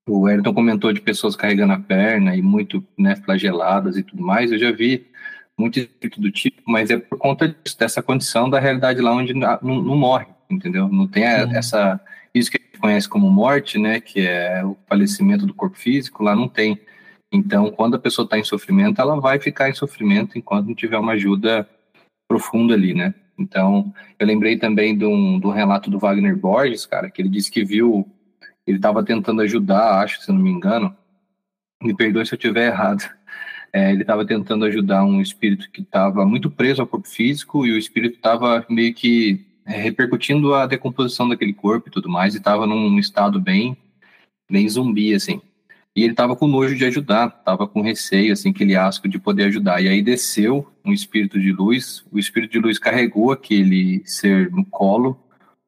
[0.09, 4.53] o Ayrton comentou de pessoas carregando a perna e muito né, flageladas e tudo mais.
[4.53, 5.07] Eu já vi
[5.59, 9.33] muito espírito do tipo, mas é por conta disso, dessa condição da realidade lá onde
[9.33, 10.89] não, não morre, entendeu?
[10.89, 12.01] Não tem a, essa
[12.35, 16.25] isso que a gente conhece como morte, né, que é o falecimento do corpo físico,
[16.25, 16.81] lá não tem.
[17.33, 20.99] Então, quando a pessoa está em sofrimento, ela vai ficar em sofrimento enquanto não tiver
[20.99, 21.69] uma ajuda
[22.29, 23.15] profunda ali, né?
[23.39, 27.51] Então, eu lembrei também de um, do relato do Wagner Borges, cara, que ele disse
[27.51, 28.09] que viu,
[28.67, 30.97] ele estava tentando ajudar, acho, se não me engano,
[31.83, 33.05] me perdoe se eu estiver errado,
[33.73, 37.73] é, ele estava tentando ajudar um espírito que estava muito preso ao corpo físico e
[37.73, 42.39] o espírito estava meio que é, repercutindo a decomposição daquele corpo e tudo mais, e
[42.39, 43.77] estava num estado bem,
[44.49, 45.41] bem zumbi, assim.
[45.97, 49.45] E ele estava com nojo de ajudar, estava com receio, assim, aquele asco de poder
[49.45, 49.81] ajudar.
[49.81, 54.65] E aí desceu um espírito de luz, o espírito de luz carregou aquele ser no
[54.65, 55.19] colo,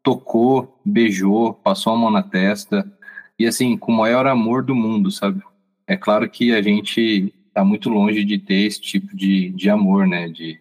[0.03, 2.91] tocou, beijou, passou a mão na testa,
[3.39, 5.43] e assim, com o maior amor do mundo, sabe?
[5.87, 10.07] É claro que a gente está muito longe de ter esse tipo de, de amor,
[10.07, 10.29] né?
[10.29, 10.61] De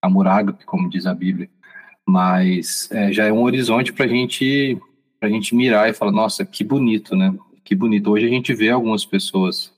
[0.00, 1.48] amor ágape, como diz a Bíblia
[2.06, 4.78] mas é, já é um horizonte para gente,
[5.20, 7.34] a gente mirar e falar, nossa, que bonito, né?
[7.64, 8.10] Que bonito.
[8.10, 9.74] Hoje a gente vê algumas pessoas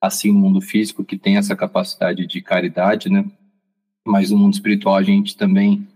[0.00, 3.24] assim no mundo físico que tem essa capacidade de caridade, né?
[4.06, 5.86] Mas no mundo espiritual a gente também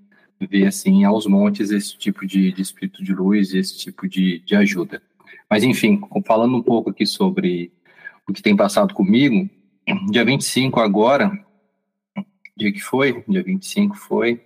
[0.41, 4.57] vê assim aos montes esse tipo de, de espírito de luz, esse tipo de, de
[4.57, 5.03] ajuda.
[5.49, 7.73] Mas enfim, falando um pouco aqui sobre
[8.27, 9.49] o que tem passado comigo,
[10.11, 11.45] dia 25 agora,
[12.57, 13.23] dia que foi?
[13.29, 14.41] Dia 25 foi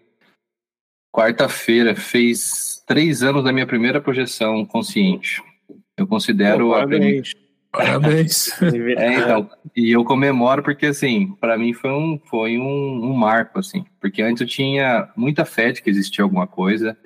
[1.14, 5.42] Quarta-feira fez três anos da minha primeira projeção consciente.
[5.96, 7.32] Eu considero Pô, parabéns.
[7.36, 8.50] a Parabéns.
[8.98, 13.58] é, então, e eu comemoro porque assim, para mim foi um foi um, um, marco
[13.58, 16.96] assim, porque antes eu tinha muita fé de que existia alguma coisa,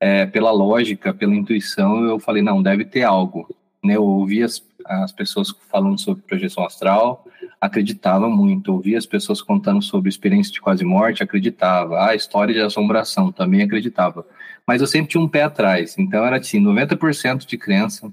[0.00, 3.46] é, pela lógica, pela intuição, eu falei não, deve ter algo.
[3.84, 3.96] Né?
[3.96, 7.26] Eu ouvi as, as pessoas falando sobre projeção astral,
[7.60, 8.72] acreditava muito.
[8.72, 12.06] Ouvia as pessoas contando sobre experiência de quase morte, acreditava.
[12.06, 14.26] Ah, história de assombração, também acreditava.
[14.66, 15.96] Mas eu sempre tinha um pé atrás.
[15.98, 18.10] Então era assim, 90% de crença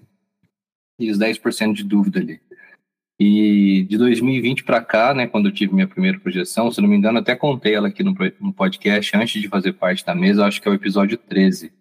[0.99, 2.39] e os 10% de dúvida ali.
[3.19, 6.95] E de 2020 para cá, né, quando eu tive minha primeira projeção, se não me
[6.95, 10.61] engano, até contei ela aqui no, no podcast antes de fazer parte da mesa, acho
[10.61, 11.71] que é o episódio 13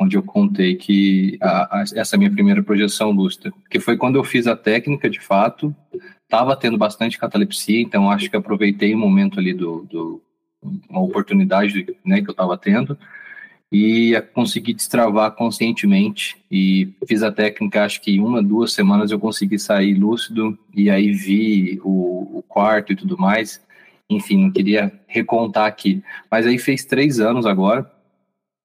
[0.00, 4.24] onde eu contei que a, a, essa minha primeira projeção lúcida, que foi quando eu
[4.24, 5.76] fiz a técnica de fato,
[6.22, 10.22] estava tendo bastante catalepsia, então acho que aproveitei o momento ali do, do
[10.88, 12.98] uma oportunidade né, que eu estava tendo
[13.72, 16.36] e consegui destravar conscientemente.
[16.50, 21.12] E fiz a técnica, acho que uma, duas semanas eu consegui sair lúcido e aí
[21.12, 23.62] vi o, o quarto e tudo mais,
[24.08, 27.88] enfim, não queria recontar aqui, mas aí fez três anos agora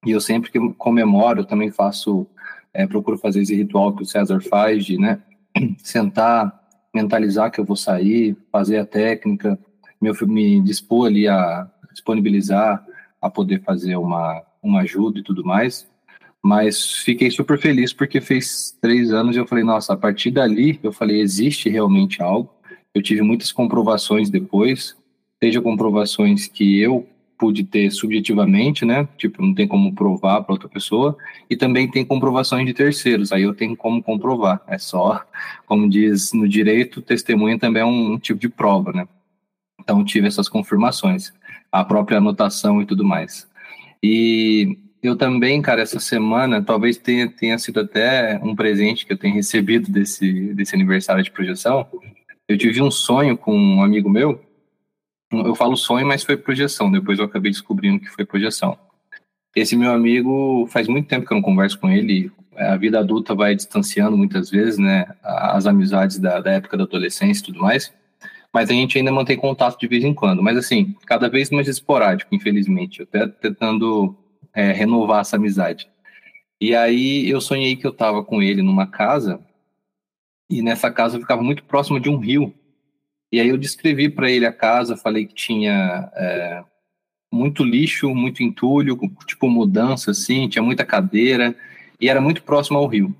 [0.05, 2.27] e eu sempre que comemoro, eu também faço,
[2.73, 5.21] é, procuro fazer esse ritual que o César faz de, né,
[5.77, 6.63] sentar,
[6.93, 9.57] mentalizar que eu vou sair, fazer a técnica,
[10.01, 12.85] me, me dispor ali a disponibilizar
[13.21, 15.87] a poder fazer uma, uma ajuda e tudo mais.
[16.43, 20.79] Mas fiquei super feliz porque fez três anos e eu falei, nossa, a partir dali
[20.83, 22.49] eu falei, existe realmente algo.
[22.93, 24.95] Eu tive muitas comprovações depois,
[25.43, 29.07] seja comprovações que eu pude ter subjetivamente, né?
[29.17, 31.17] Tipo, não tem como provar para outra pessoa,
[31.49, 34.61] e também tem comprovações de terceiros, aí eu tenho como comprovar.
[34.67, 35.21] É só,
[35.65, 39.07] como diz no direito, testemunha também é um, um tipo de prova, né?
[39.79, 41.33] Então tive essas confirmações,
[41.71, 43.47] a própria anotação e tudo mais.
[44.01, 49.17] E eu também, cara, essa semana, talvez tenha, tenha sido até um presente que eu
[49.17, 51.87] tenho recebido desse, desse aniversário de projeção.
[52.47, 54.41] Eu tive um sonho com um amigo meu,
[55.31, 56.91] eu falo sonho, mas foi projeção.
[56.91, 58.77] Depois eu acabei descobrindo que foi projeção.
[59.55, 62.31] Esse meu amigo, faz muito tempo que eu não converso com ele.
[62.55, 65.05] A vida adulta vai distanciando muitas vezes, né?
[65.23, 67.93] As amizades da, da época da adolescência e tudo mais.
[68.55, 70.41] Mas a gente ainda mantém contato de vez em quando.
[70.41, 73.01] Mas assim, cada vez mais esporádico, infelizmente.
[73.01, 74.15] Eu até tentando
[74.53, 75.89] é, renovar essa amizade.
[76.61, 79.41] E aí eu sonhei que eu estava com ele numa casa.
[80.49, 82.53] E nessa casa eu ficava muito próximo de um rio
[83.29, 86.63] e aí eu descrevi para ele a casa, falei que tinha é,
[87.29, 91.53] muito lixo, muito entulho, tipo mudança assim, tinha muita cadeira
[91.99, 93.13] e era muito próximo ao rio.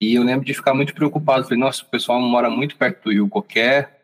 [0.00, 3.10] E eu lembro de ficar muito preocupado, falei, nossa, o pessoal mora muito perto do
[3.10, 4.01] rio, qualquer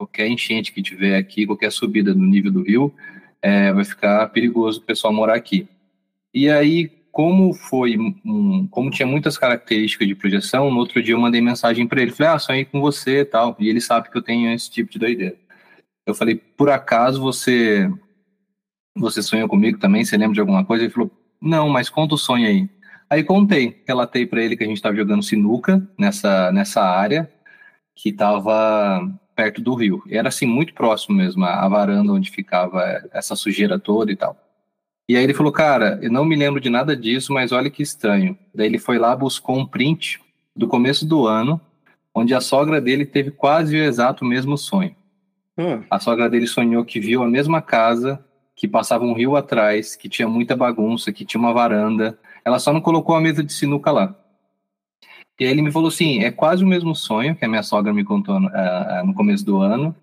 [0.00, 2.94] qualquer enchente que tiver aqui, qualquer subida no nível do rio,
[3.42, 5.68] é, vai ficar perigoso o pessoal morar aqui.
[6.32, 11.20] E aí, como foi, um, como tinha muitas características de projeção, no outro dia eu
[11.20, 14.16] mandei mensagem para ele, falei, ah, sonhei com você e tal, e ele sabe que
[14.16, 15.36] eu tenho esse tipo de doideira.
[16.06, 17.90] Eu falei, por acaso você
[18.96, 20.04] você sonhou comigo também?
[20.04, 20.84] Você lembra de alguma coisa?
[20.84, 21.10] Ele falou,
[21.40, 22.68] não, mas conta o sonho aí.
[23.08, 27.30] Aí contei, relatei para ele que a gente estava jogando sinuca nessa, nessa área
[27.94, 30.02] que estava perto do rio.
[30.08, 34.36] Era assim, muito próximo mesmo, a varanda onde ficava essa sujeira toda e tal.
[35.08, 37.82] E aí ele falou, cara, eu não me lembro de nada disso, mas olha que
[37.82, 38.38] estranho.
[38.54, 40.20] Daí ele foi lá, buscou um print
[40.54, 41.60] do começo do ano,
[42.14, 44.94] onde a sogra dele teve quase o exato mesmo sonho.
[45.58, 45.82] Hum.
[45.90, 50.08] A sogra dele sonhou que viu a mesma casa, que passava um rio atrás, que
[50.08, 52.18] tinha muita bagunça, que tinha uma varanda.
[52.44, 54.14] Ela só não colocou a mesa de sinuca lá.
[55.40, 57.94] E aí ele me falou assim, é quase o mesmo sonho que a minha sogra
[57.94, 59.96] me contou uh, no começo do ano,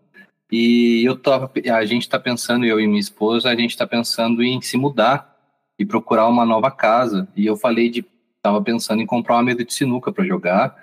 [0.52, 4.41] e eu tava, a gente está pensando, eu e minha esposa, a gente está pensando
[4.41, 5.38] em se mudar
[5.78, 7.28] e procurar uma nova casa.
[7.36, 8.06] E eu falei de,
[8.38, 10.76] estava pensando em comprar uma mesa de sinuca para jogar.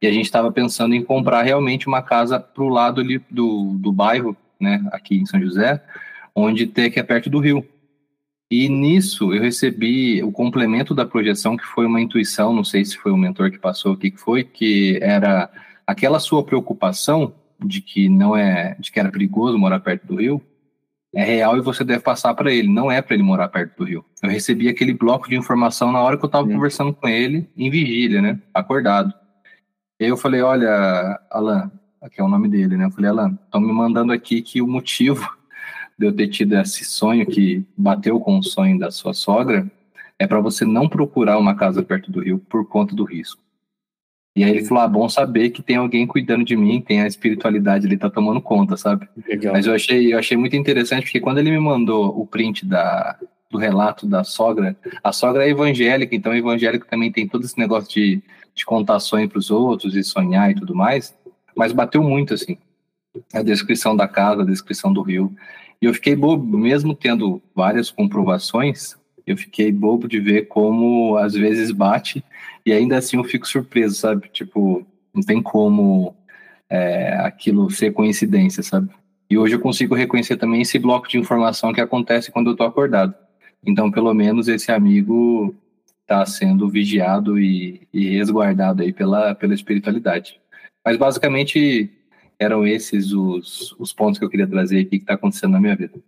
[0.00, 3.76] E a gente estava pensando em comprar realmente uma casa para o lado ali do,
[3.78, 5.82] do bairro, né, aqui em São José,
[6.34, 7.64] onde tem que é perto do rio.
[8.50, 12.96] E nisso eu recebi o complemento da projeção, que foi uma intuição, não sei se
[12.96, 15.48] foi o mentor que passou, o que foi, que era
[15.86, 17.32] aquela sua preocupação
[17.64, 20.42] de que não é, de que era perigoso morar perto do rio,
[21.14, 22.68] é real e você deve passar para ele.
[22.68, 24.04] Não é para ele morar perto do rio.
[24.22, 27.70] Eu recebi aquele bloco de informação na hora que eu estava conversando com ele em
[27.70, 28.38] vigília, né?
[28.54, 29.12] Acordado.
[29.98, 32.86] E aí eu falei, olha, Alan, aqui é o nome dele, né?
[32.86, 35.28] Eu falei, Alan, estão me mandando aqui que o motivo
[36.00, 39.70] de eu ter tido esse sonho que bateu com o sonho da sua sogra
[40.18, 43.38] é para você não procurar uma casa perto do rio por conta do risco.
[44.34, 47.06] E aí ele falou: ah, bom saber que tem alguém cuidando de mim, tem a
[47.06, 49.06] espiritualidade ali, tá tomando conta, sabe?
[49.28, 49.52] Legal.
[49.52, 53.18] Mas eu achei, eu achei muito interessante, porque quando ele me mandou o print da,
[53.50, 57.90] do relato da sogra, a sogra é evangélica, então evangélico também tem todo esse negócio
[57.90, 58.22] de,
[58.54, 61.14] de contar sonho para os outros e sonhar e tudo mais,
[61.54, 62.56] mas bateu muito, assim,
[63.34, 65.34] a descrição da casa, a descrição do rio.
[65.80, 71.34] E eu fiquei bobo, mesmo tendo várias comprovações, eu fiquei bobo de ver como às
[71.34, 72.24] vezes bate
[72.64, 74.28] e ainda assim eu fico surpreso, sabe?
[74.28, 76.14] Tipo, não tem como
[76.68, 78.90] é, aquilo ser coincidência, sabe?
[79.30, 82.64] E hoje eu consigo reconhecer também esse bloco de informação que acontece quando eu tô
[82.64, 83.14] acordado.
[83.64, 85.54] Então, pelo menos esse amigo
[86.02, 90.40] está sendo vigiado e, e, resguardado aí pela, pela espiritualidade.
[90.84, 91.90] Mas basicamente
[92.40, 95.76] eram esses os, os pontos que eu queria trazer aqui que está acontecendo na minha
[95.76, 96.00] vida.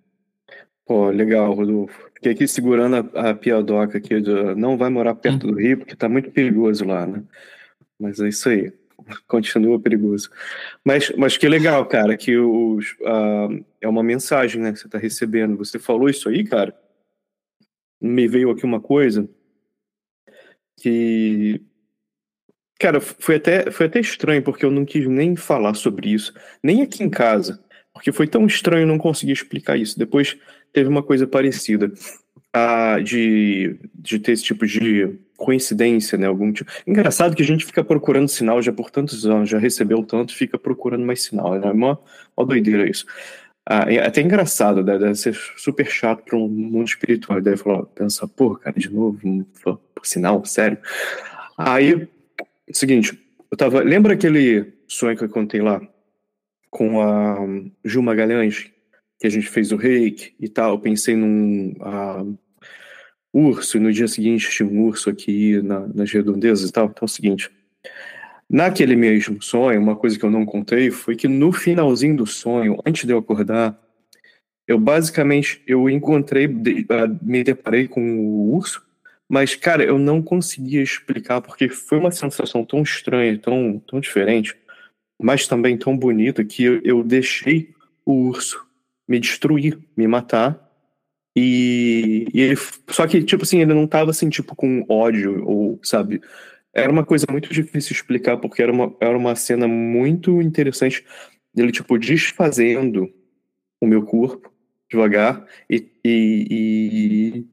[0.87, 2.11] Pô, legal, Rodolfo.
[2.14, 4.14] Fiquei aqui segurando a, a piadoca aqui,
[4.57, 7.23] não vai morar perto do rio, porque tá muito perigoso lá, né?
[8.01, 8.73] Mas é isso aí,
[9.29, 10.31] continua perigoso.
[10.85, 14.99] Mas, mas que legal, cara, que os, uh, é uma mensagem, né, que você tá
[14.99, 15.57] recebendo.
[15.59, 16.75] Você falou isso aí, cara,
[18.01, 19.29] me veio aqui uma coisa
[20.81, 21.61] que
[22.83, 26.83] Cara, foi até, foi até estranho, porque eu não quis nem falar sobre isso, nem
[26.83, 27.62] aqui em casa,
[27.95, 29.97] porque foi tão estranho não conseguir explicar isso.
[29.97, 30.37] Depois
[30.73, 31.92] teve uma coisa parecida.
[32.53, 36.27] Ah, de, de ter esse tipo de coincidência, né?
[36.27, 36.71] Algum tipo.
[36.85, 40.59] Engraçado que a gente fica procurando sinal já por tantos anos, já recebeu tanto, fica
[40.59, 41.55] procurando mais sinal.
[41.55, 41.68] Né?
[41.68, 42.01] É uma,
[42.37, 43.07] uma doideira isso.
[43.64, 44.99] Ah, é até engraçado, né?
[44.99, 47.40] deve ser super chato para um mundo espiritual.
[47.40, 49.45] Deve falar, pensar, pô, cara, de novo, um,
[50.03, 50.79] sinal, sério.
[51.57, 52.09] Aí,
[52.78, 53.18] seguinte,
[53.50, 53.82] eu tava.
[53.82, 55.80] Lembra aquele sonho que eu contei lá
[56.70, 57.37] com a
[57.85, 58.70] Ju Magalhães,
[59.20, 62.38] que a gente fez o reiki e tal, pensei num uh,
[63.32, 66.87] urso, e no dia seguinte tinha um urso aqui na, nas redondezas e tal.
[66.87, 67.50] Então é o seguinte,
[68.48, 72.78] naquele mesmo sonho, uma coisa que eu não contei foi que no finalzinho do sonho,
[72.87, 73.78] antes de eu acordar,
[74.66, 78.82] eu basicamente, eu encontrei, me deparei com o urso,
[79.33, 84.55] mas, cara, eu não conseguia explicar porque foi uma sensação tão estranha, tão, tão diferente,
[85.18, 88.62] mas também tão bonita que eu, eu deixei o urso
[89.09, 90.61] me destruir, me matar.
[91.35, 92.57] E, e ele,
[92.90, 96.21] só que, tipo assim, ele não tava assim, tipo, com ódio, ou, sabe?
[96.75, 101.07] Era uma coisa muito difícil explicar, porque era uma, era uma cena muito interessante
[101.55, 103.11] dele, tipo, desfazendo
[103.81, 104.53] o meu corpo
[104.90, 105.47] devagar.
[105.71, 107.47] E, e, e,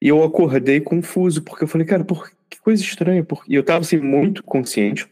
[0.00, 3.26] e eu acordei confuso, porque eu falei, cara, por, que coisa estranha.
[3.46, 5.06] E eu tava, assim, muito consciente,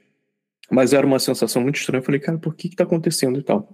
[0.70, 2.00] mas era uma sensação muito estranha.
[2.00, 3.68] Eu falei, cara, por que que tá acontecendo e tal?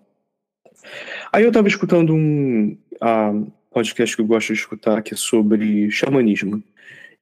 [1.32, 5.90] Aí eu estava escutando um uh, podcast que eu gosto de escutar, que é sobre
[5.90, 6.62] xamanismo.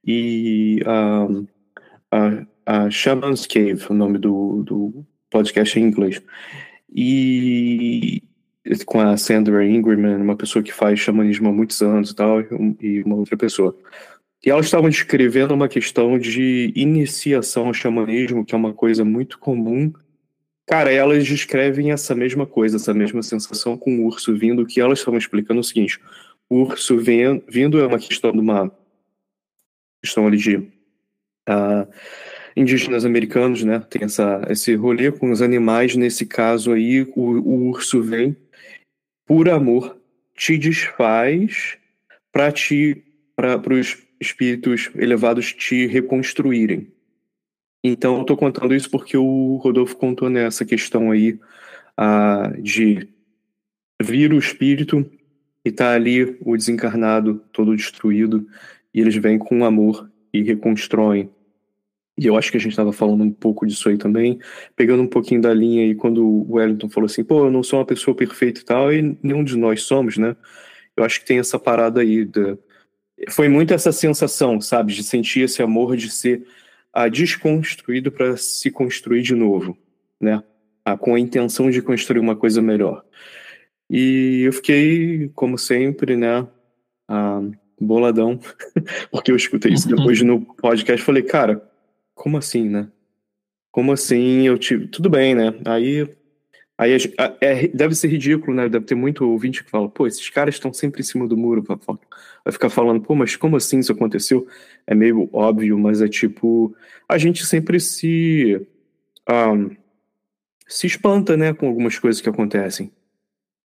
[0.04, 1.46] E uh,
[2.10, 6.20] a, a Shaman's Cave, o nome do, do podcast em inglês.
[6.94, 8.22] E
[8.86, 12.40] com a Sandra Ingerman, uma pessoa que faz xamanismo há muitos anos e tal,
[12.80, 13.76] e uma outra pessoa.
[14.44, 19.38] E elas estavam descrevendo uma questão de iniciação ao xamanismo, que é uma coisa muito
[19.38, 19.92] comum.
[20.66, 24.98] Cara, elas descrevem essa mesma coisa, essa mesma sensação com o urso vindo, que elas
[24.98, 26.00] estavam explicando o seguinte:
[26.48, 28.70] o urso vindo é uma questão de uma
[30.02, 31.88] questão ali de uh,
[32.56, 33.80] indígenas americanos, né?
[33.88, 35.94] Tem essa, esse rolê com os animais.
[35.94, 38.36] Nesse caso aí, o, o urso vem
[39.32, 39.96] por amor,
[40.36, 41.78] te desfaz
[42.30, 43.02] para te
[43.34, 46.88] para os espíritos elevados te reconstruírem.
[47.82, 51.40] Então, eu estou contando isso porque o Rodolfo contou nessa questão aí
[51.98, 53.08] uh, de
[54.02, 55.10] vir o espírito
[55.64, 58.46] e tá ali o desencarnado todo destruído
[58.92, 61.30] e eles vêm com amor e reconstroem.
[62.16, 64.38] E eu acho que a gente estava falando um pouco disso aí também,
[64.76, 67.78] pegando um pouquinho da linha aí quando o Wellington falou assim, pô, eu não sou
[67.78, 70.36] uma pessoa perfeita e tal, e nenhum de nós somos, né?
[70.96, 72.58] Eu acho que tem essa parada aí da,
[73.30, 76.46] foi muito essa sensação, sabe, de sentir esse amor de ser
[76.92, 79.76] ah, desconstruído para se construir de novo,
[80.20, 80.42] né?
[80.84, 83.04] Ah, com a intenção de construir uma coisa melhor.
[83.88, 86.46] E eu fiquei, como sempre, né,
[87.08, 87.42] ah,
[87.80, 88.40] boladão,
[89.10, 91.04] porque eu escutei isso depois no podcast.
[91.04, 91.62] Falei, cara,
[92.22, 92.88] como assim, né?
[93.72, 94.46] Como assim?
[94.46, 94.86] Eu tive.
[94.86, 95.52] Tudo bem, né?
[95.64, 96.08] Aí
[96.78, 96.96] Aí
[97.40, 98.68] é, deve ser ridículo, né?
[98.68, 101.64] Deve ter muito ouvinte que fala, pô, esses caras estão sempre em cima do muro.
[101.64, 104.46] Vai ficar falando, pô, mas como assim isso aconteceu?
[104.86, 106.72] É meio óbvio, mas é tipo.
[107.08, 108.64] A gente sempre se.
[109.28, 109.76] Um,
[110.68, 112.92] se espanta, né, com algumas coisas que acontecem.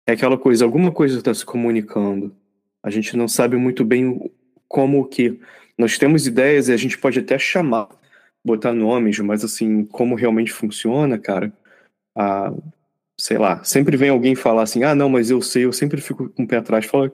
[0.07, 2.35] É aquela coisa, alguma coisa está se comunicando.
[2.83, 4.33] A gente não sabe muito bem
[4.67, 5.39] como o que.
[5.77, 7.89] Nós temos ideias e a gente pode até chamar,
[8.49, 11.53] botar nomes, mas assim, como realmente funciona, cara.
[12.17, 12.53] Ah,
[13.19, 16.29] sei lá, sempre vem alguém falar assim, ah, não, mas eu sei, eu sempre fico
[16.31, 17.13] com o pé atrás, fala,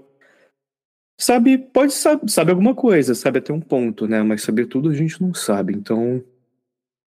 [1.18, 4.94] sabe, pode saber, sabe alguma coisa, sabe até um ponto, né, mas saber tudo a
[4.94, 6.22] gente não sabe, então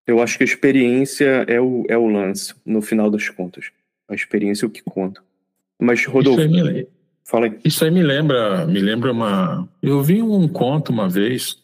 [0.07, 3.71] eu acho que a experiência é o, é o lance, no final das contas,
[4.09, 5.21] a experiência é o que conta.
[5.79, 6.87] Mas, Rodolfo, isso aí me,
[7.23, 7.59] fala aí.
[7.63, 11.61] Isso aí me lembra, me lembra uma, eu vi um conto uma vez,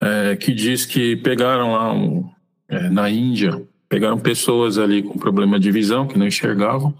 [0.00, 2.30] é, que diz que pegaram lá um,
[2.68, 6.94] é, na Índia, pegaram pessoas ali com problema de visão, que não enxergavam,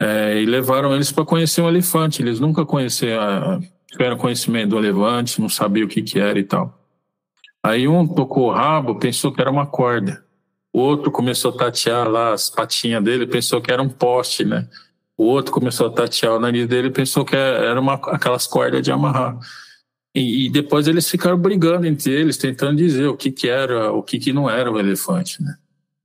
[0.00, 2.22] é, e levaram eles para conhecer um elefante.
[2.22, 6.78] Eles nunca conheceram, tiveram conhecimento do elefante, não sabiam o que, que era e tal.
[7.62, 10.22] Aí um tocou o rabo, pensou que era uma corda.
[10.72, 14.68] O outro começou a tatear lá as patinhas dele, pensou que era um poste, né?
[15.16, 18.90] O outro começou a tatear o nariz dele, pensou que era uma, aquelas cordas de
[18.90, 19.38] amarrar.
[20.14, 24.02] E, e, depois eles ficaram brigando entre eles, tentando dizer o que, que era, o
[24.02, 25.56] que, que não era o elefante, né?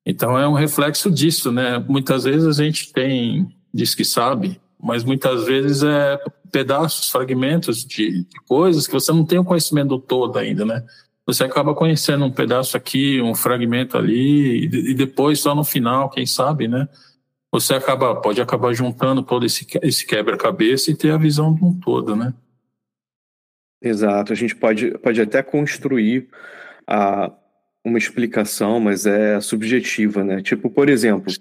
[0.03, 1.77] Então é um reflexo disso, né?
[1.87, 6.17] Muitas vezes a gente tem, diz que sabe, mas muitas vezes é
[6.51, 10.83] pedaços, fragmentos de, de coisas que você não tem o conhecimento do todo ainda, né?
[11.27, 16.09] Você acaba conhecendo um pedaço aqui, um fragmento ali, e, e depois só no final,
[16.09, 16.89] quem sabe, né?
[17.51, 21.79] Você acaba, pode acabar juntando todo esse, esse quebra-cabeça e ter a visão de um
[21.79, 22.33] todo, né?
[23.81, 26.27] Exato, a gente pode, pode até construir
[26.85, 27.31] a,
[27.83, 30.41] uma explicação, mas é subjetiva, né?
[30.41, 31.31] Tipo, por exemplo,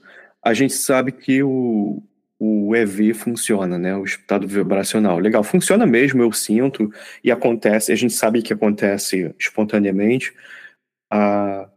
[0.43, 2.03] a gente sabe que o,
[2.39, 3.97] o EV funciona, né?
[3.97, 5.19] O estado vibracional.
[5.19, 6.91] Legal, funciona mesmo, eu sinto,
[7.25, 10.33] e acontece, a gente sabe que acontece espontaneamente,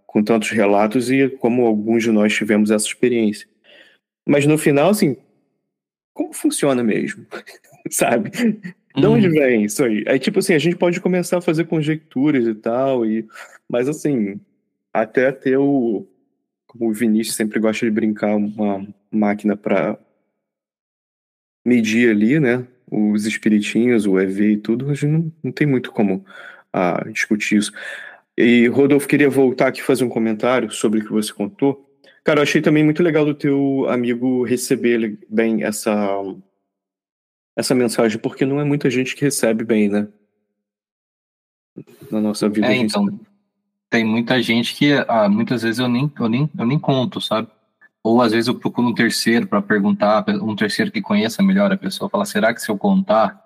[0.06, 3.47] com tantos relatos, e como alguns de nós tivemos essa experiência.
[4.28, 5.17] Mas no final, assim,
[6.13, 7.26] como funciona mesmo?
[7.89, 8.32] sabe?
[8.95, 9.34] De onde uhum.
[9.34, 10.04] vem isso aí?
[10.08, 13.25] Aí, tipo assim, a gente pode começar a fazer conjecturas e tal, e...
[13.69, 14.39] mas assim,
[14.93, 16.06] até ter o.
[16.67, 19.97] Como o Vinícius sempre gosta de brincar, uma máquina para
[21.65, 22.65] medir ali, né?
[22.89, 26.25] Os espiritinhos, o EV e tudo, a gente não, não tem muito como
[26.73, 27.71] ah, discutir isso.
[28.38, 31.88] E, Rodolfo, queria voltar aqui e fazer um comentário sobre o que você contou.
[32.23, 36.17] Cara, eu achei também muito legal do teu amigo receber bem essa,
[37.62, 40.07] essa mensagem, porque não é muita gente que recebe bem, né?
[42.12, 42.68] Na nossa vida.
[42.68, 43.20] É, então,
[43.89, 47.47] tem muita gente que ah, muitas vezes eu nem, eu, nem, eu nem conto, sabe?
[48.03, 51.78] Ou às vezes eu procuro um terceiro para perguntar, um terceiro que conheça melhor a
[51.78, 53.39] pessoa, fala, será que se eu contar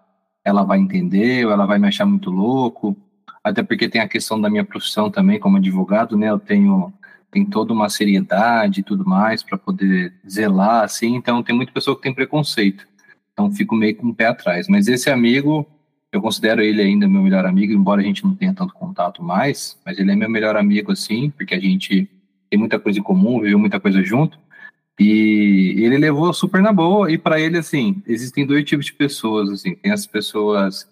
[0.43, 2.95] ela vai entender ou ela vai me achar muito louco?
[3.43, 6.29] Até porque tem a questão da minha profissão também como advogado, né?
[6.29, 6.93] Eu tenho
[7.31, 11.15] tem toda uma seriedade e tudo mais para poder zelar, assim.
[11.15, 12.87] Então tem muita pessoa que tem preconceito.
[13.35, 14.69] Então fico meio com o pé atrás.
[14.69, 15.67] Mas esse amigo,
[16.09, 19.77] eu considero ele ainda meu melhor amigo, embora a gente não tenha tanto contato mais,
[19.85, 22.09] mas ele é meu melhor amigo, assim, porque a gente
[22.49, 24.39] tem muita coisa em comum, viveu muita coisa junto.
[24.97, 29.49] E ele levou super na boa, e para ele, assim, existem dois tipos de pessoas,
[29.49, 30.87] assim, tem as pessoas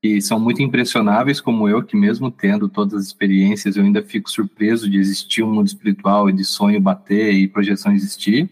[0.00, 4.30] que são muito impressionáveis, como eu, que mesmo tendo todas as experiências, eu ainda fico
[4.30, 8.48] surpreso de existir um mundo espiritual e de sonho bater e projeção existir.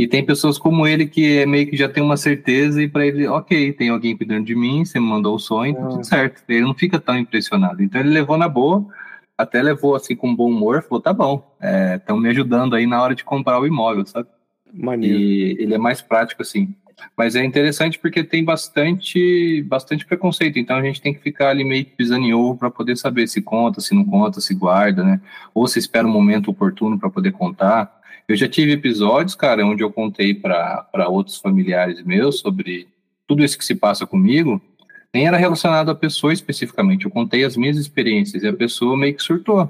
[0.00, 3.06] E tem pessoas como ele que é meio que já tem uma certeza e para
[3.06, 6.42] ele, ok, tem alguém cuidando de mim, você me mandou o sonho, tá tudo certo.
[6.48, 7.82] Ele não fica tão impressionado.
[7.82, 8.86] Então ele levou na boa,
[9.36, 11.54] até levou assim com bom humor, falou, tá bom,
[11.94, 14.26] estão é, me ajudando aí na hora de comprar o imóvel, sabe?
[14.72, 15.18] Maneiro.
[15.18, 16.74] E ele é mais prático assim.
[17.14, 21.62] Mas é interessante porque tem bastante, bastante preconceito, então a gente tem que ficar ali
[21.62, 25.20] meio pisando em ovo para poder saber se conta, se não conta, se guarda, né?
[25.52, 27.99] Ou se espera um momento oportuno para poder contar.
[28.30, 32.86] Eu já tive episódios, cara, onde eu contei para outros familiares meus sobre
[33.26, 34.62] tudo isso que se passa comigo,
[35.12, 37.04] nem era relacionado à pessoa especificamente.
[37.04, 39.68] Eu contei as minhas experiências e a pessoa meio que surtou.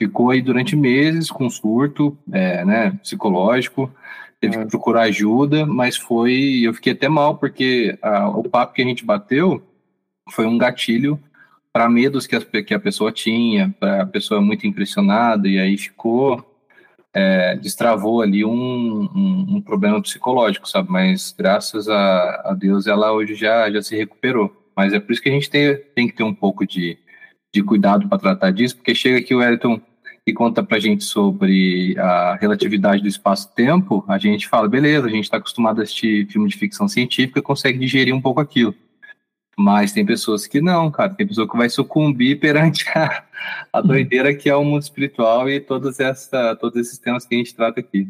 [0.00, 3.92] Ficou aí durante meses com surto, é, né, psicológico,
[4.40, 4.66] teve que é.
[4.66, 6.60] procurar ajuda, mas foi.
[6.62, 9.60] Eu fiquei até mal, porque a, o papo que a gente bateu
[10.30, 11.18] foi um gatilho
[11.72, 15.76] para medos que a, que a pessoa tinha, para a pessoa muito impressionada, e aí
[15.76, 16.53] ficou
[17.14, 20.90] é, destravou ali um, um, um, problema psicológico, sabe?
[20.90, 24.54] Mas graças a, a, Deus ela hoje já, já se recuperou.
[24.76, 26.98] Mas é por isso que a gente tem, tem que ter um pouco de,
[27.54, 29.80] de cuidado para tratar disso, porque chega aqui o Elton
[30.26, 35.10] e conta para a gente sobre a relatividade do espaço-tempo, a gente fala, beleza, a
[35.10, 38.74] gente está acostumado a assistir filme de ficção científica, consegue digerir um pouco aquilo.
[39.56, 41.14] Mas tem pessoas que não, cara.
[41.14, 43.24] Tem pessoa que vai sucumbir perante a,
[43.72, 43.86] a uhum.
[43.86, 47.54] doideira que é o mundo espiritual e todos, essa, todos esses temas que a gente
[47.54, 48.08] trata aqui.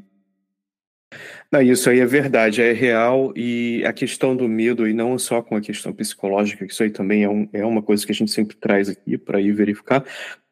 [1.50, 3.32] Não, isso aí é verdade, é real.
[3.36, 6.90] E a questão do medo, e não só com a questão psicológica, que isso aí
[6.90, 10.04] também é, um, é uma coisa que a gente sempre traz aqui para ir verificar.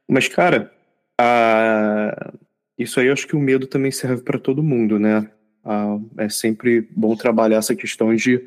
[0.09, 0.73] Mas, cara,
[1.21, 2.33] a...
[2.79, 5.29] isso aí eu acho que o medo também serve para todo mundo, né?
[5.65, 5.99] A...
[6.19, 8.45] é sempre bom trabalhar essa questão de.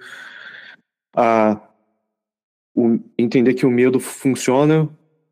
[1.16, 1.60] A
[2.76, 4.90] o, entender que o medo funciona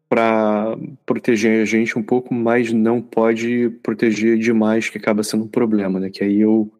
[0.07, 5.47] para proteger a gente um pouco, mas não pode proteger demais, que acaba sendo um
[5.47, 6.09] problema, né?
[6.09, 6.71] Que aí eu,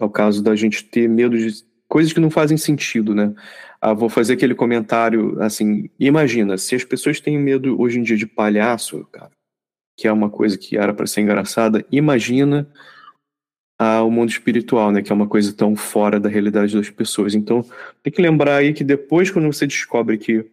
[0.00, 3.32] é o caso da gente ter medo de coisas que não fazem sentido, né?
[3.80, 8.16] Ah, vou fazer aquele comentário assim, imagina, se as pessoas têm medo hoje em dia
[8.16, 9.30] de palhaço, cara,
[9.96, 12.68] que é uma coisa que era para ser engraçada, imagina
[13.78, 17.34] ao mundo espiritual, né, que é uma coisa tão fora da realidade das pessoas.
[17.34, 17.64] Então,
[18.02, 20.44] tem que lembrar aí que depois, quando você descobre que,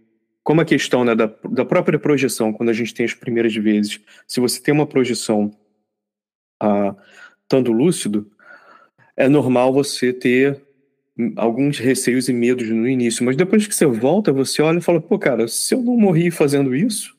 [0.43, 3.99] como a questão né, da, da própria projeção, quando a gente tem as primeiras vezes,
[4.27, 5.51] se você tem uma projeção
[6.61, 6.95] ah,
[7.41, 8.29] estando lúcido,
[9.17, 10.61] é normal você ter
[11.35, 15.01] alguns receios e medos no início, mas depois que você volta, você olha e fala,
[15.01, 17.14] pô, cara, se eu não morri fazendo isso,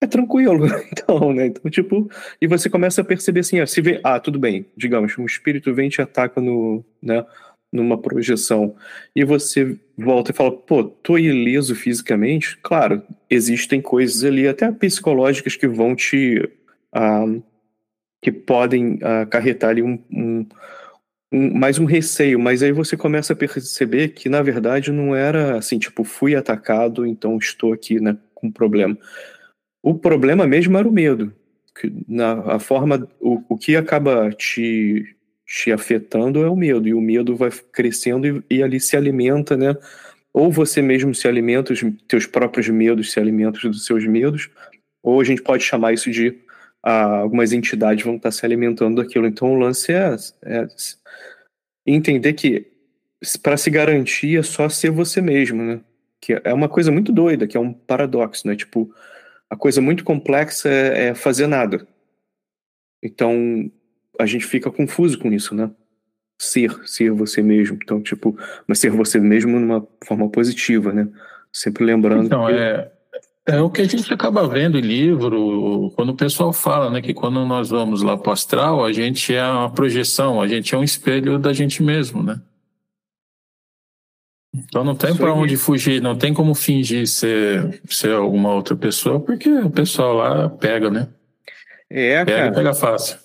[0.00, 1.46] é tranquilo, então, né?
[1.46, 2.08] Então, tipo,
[2.40, 5.88] e você começa a perceber assim, se vê, ah, tudo bem, digamos, um espírito vem
[5.88, 7.24] e te ataca no, né,
[7.72, 8.74] numa projeção,
[9.14, 15.56] e você volta e fala, pô, tô ileso fisicamente, claro, existem coisas ali, até psicológicas,
[15.56, 16.48] que vão te,
[16.92, 17.26] ah,
[18.22, 20.46] que podem ah, acarretar ali um, um,
[21.32, 25.58] um, mais um receio, mas aí você começa a perceber que, na verdade, não era
[25.58, 28.96] assim, tipo, fui atacado, então estou aqui, né, com problema
[29.82, 31.32] o problema mesmo era o medo.
[32.08, 35.16] Na, a forma, o, o que acaba te,
[35.46, 39.56] te afetando é o medo, e o medo vai crescendo e, e ali se alimenta,
[39.56, 39.76] né?
[40.32, 44.50] Ou você mesmo se alimenta, os teus próprios medos se alimentam dos seus medos,
[45.02, 46.36] ou a gente pode chamar isso de
[46.82, 49.26] ah, algumas entidades vão estar se alimentando daquilo.
[49.26, 50.66] Então o lance é, é
[51.86, 52.66] entender que
[53.42, 55.80] para se garantir é só ser você mesmo, né?
[56.20, 58.54] Que é uma coisa muito doida, que é um paradoxo, né?
[58.56, 58.92] Tipo,
[59.50, 61.86] a coisa muito complexa é, é fazer nada.
[63.02, 63.70] Então,
[64.18, 65.70] a gente fica confuso com isso, né?
[66.40, 67.78] Ser, ser você mesmo.
[67.82, 68.36] Então, tipo,
[68.66, 71.08] mas ser você mesmo numa forma positiva, né?
[71.52, 72.26] Sempre lembrando.
[72.26, 72.52] Então, que...
[72.52, 72.92] é,
[73.46, 77.14] é o que a gente acaba vendo em livro, quando o pessoal fala, né, que
[77.14, 80.78] quando nós vamos lá para o astral, a gente é uma projeção, a gente é
[80.78, 82.40] um espelho da gente mesmo, né?
[84.68, 89.18] Então não tem para onde fugir, não tem como fingir ser, ser alguma outra pessoa,
[89.18, 91.08] porque o pessoal lá pega, né?
[91.88, 92.52] É, pega, cara.
[92.52, 93.18] Pega fácil.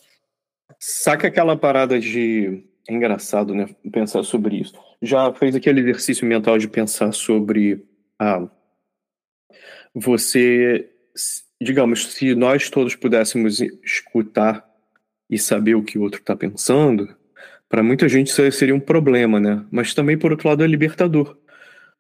[0.79, 2.63] Saca aquela parada de.
[2.87, 3.69] É engraçado, né?
[3.91, 4.73] Pensar sobre isso.
[5.01, 7.85] Já fez aquele exercício mental de pensar sobre.
[8.17, 8.47] Ah,
[9.93, 10.89] você.
[11.61, 14.65] Digamos, se nós todos pudéssemos escutar
[15.29, 17.15] e saber o que o outro está pensando,
[17.73, 19.65] para muita gente isso seria um problema, né?
[19.71, 21.35] Mas também, por outro lado, é libertador.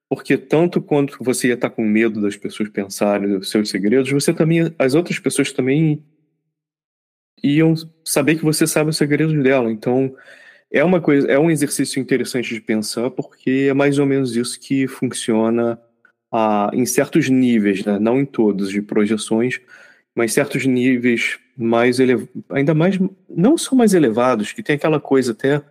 [0.07, 4.11] Porque tanto quanto você ia estar tá com medo das pessoas pensarem os seus segredos,
[4.11, 6.05] você também, as outras pessoas também
[7.43, 7.73] iam
[8.05, 9.71] saber que você sabe os segredos dela.
[9.71, 10.15] Então,
[10.71, 14.59] é uma coisa, é um exercício interessante de pensar, porque é mais ou menos isso
[14.59, 15.81] que funciona
[16.31, 17.97] a, em certos níveis, né?
[17.97, 19.59] não em todos, de projeções,
[20.15, 22.99] mas certos níveis mais elevados, ainda mais,
[23.29, 25.61] não são mais elevados, que tem aquela coisa até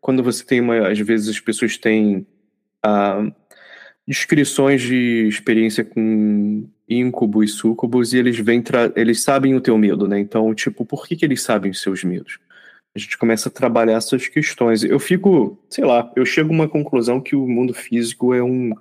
[0.00, 2.26] quando você tem uma, às vezes as pessoas têm
[2.82, 3.30] ah,
[4.06, 8.62] descrições de experiência com íncubos e sucubus e eles vêm
[8.96, 10.18] eles sabem o teu medo, né?
[10.18, 12.38] Então, tipo, por que, que eles sabem os seus medos?
[12.94, 14.82] A gente começa a trabalhar essas questões.
[14.82, 18.72] Eu fico, sei lá, eu chego a uma conclusão que o mundo físico é um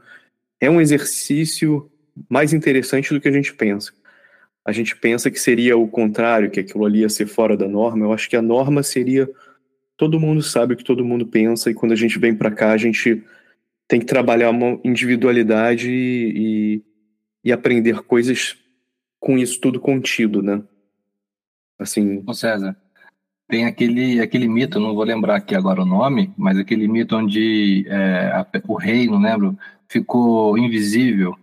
[0.59, 1.89] é um exercício
[2.27, 3.93] mais interessante do que a gente pensa.
[4.69, 8.05] A gente pensa que seria o contrário, que aquilo ali ia ser fora da norma.
[8.05, 9.29] Eu acho que a norma seria
[9.99, 12.71] todo mundo sabe o que todo mundo pensa e quando a gente vem para cá
[12.71, 13.21] a gente
[13.85, 16.81] tem que trabalhar uma individualidade e,
[17.43, 18.55] e aprender coisas
[19.19, 20.63] com isso tudo contido, né?
[21.77, 22.23] Assim.
[22.25, 22.77] Ô César,
[23.49, 27.85] tem aquele, aquele mito, não vou lembrar aqui agora o nome, mas aquele mito onde
[27.89, 29.57] é, a, o rei, não lembro,
[29.89, 31.37] ficou invisível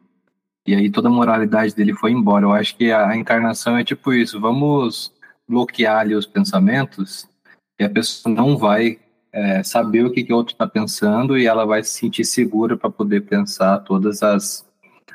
[0.67, 2.45] e aí toda a moralidade dele foi embora.
[2.45, 5.13] Eu acho que a, encarnação é tipo isso: vamos
[5.49, 7.29] bloquear ali os pensamentos
[7.79, 8.99] e a pessoa não vai
[9.33, 12.77] é, saber o que, que o outro está pensando e ela vai se sentir segura
[12.77, 14.67] para poder pensar todas as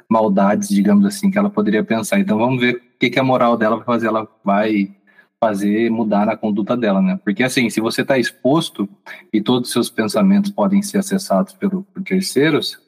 [0.10, 2.20] maldades, digamos assim, que ela poderia pensar.
[2.20, 4.08] Então vamos ver o que, que a moral dela vai fazer.
[4.08, 4.96] Ela vai
[5.44, 7.20] fazer mudar a conduta dela, né?
[7.24, 8.88] Porque assim, se você está exposto
[9.34, 12.80] e todos os seus pensamentos podem ser acessados pelo, por terceiros,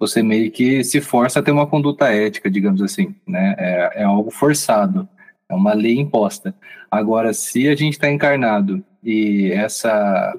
[0.00, 3.54] você meio que se força a ter uma conduta ética, digamos assim, né?
[3.58, 5.06] É, é algo forçado,
[5.46, 6.54] é uma lei imposta.
[6.90, 10.34] Agora, se a gente está encarnado e essa,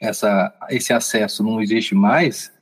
[0.00, 2.52] essa, esse acesso não existe mais,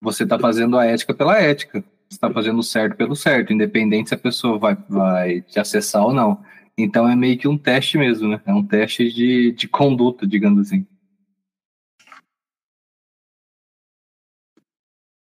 [0.00, 1.80] você está fazendo a ética pela ética.
[2.08, 6.04] Você está fazendo o certo pelo certo, independente se a pessoa vai, vai te acessar
[6.04, 6.40] ou não.
[6.78, 8.40] Então é meio que um teste mesmo, né?
[8.46, 10.86] É um teste de, de conduta, digamos assim.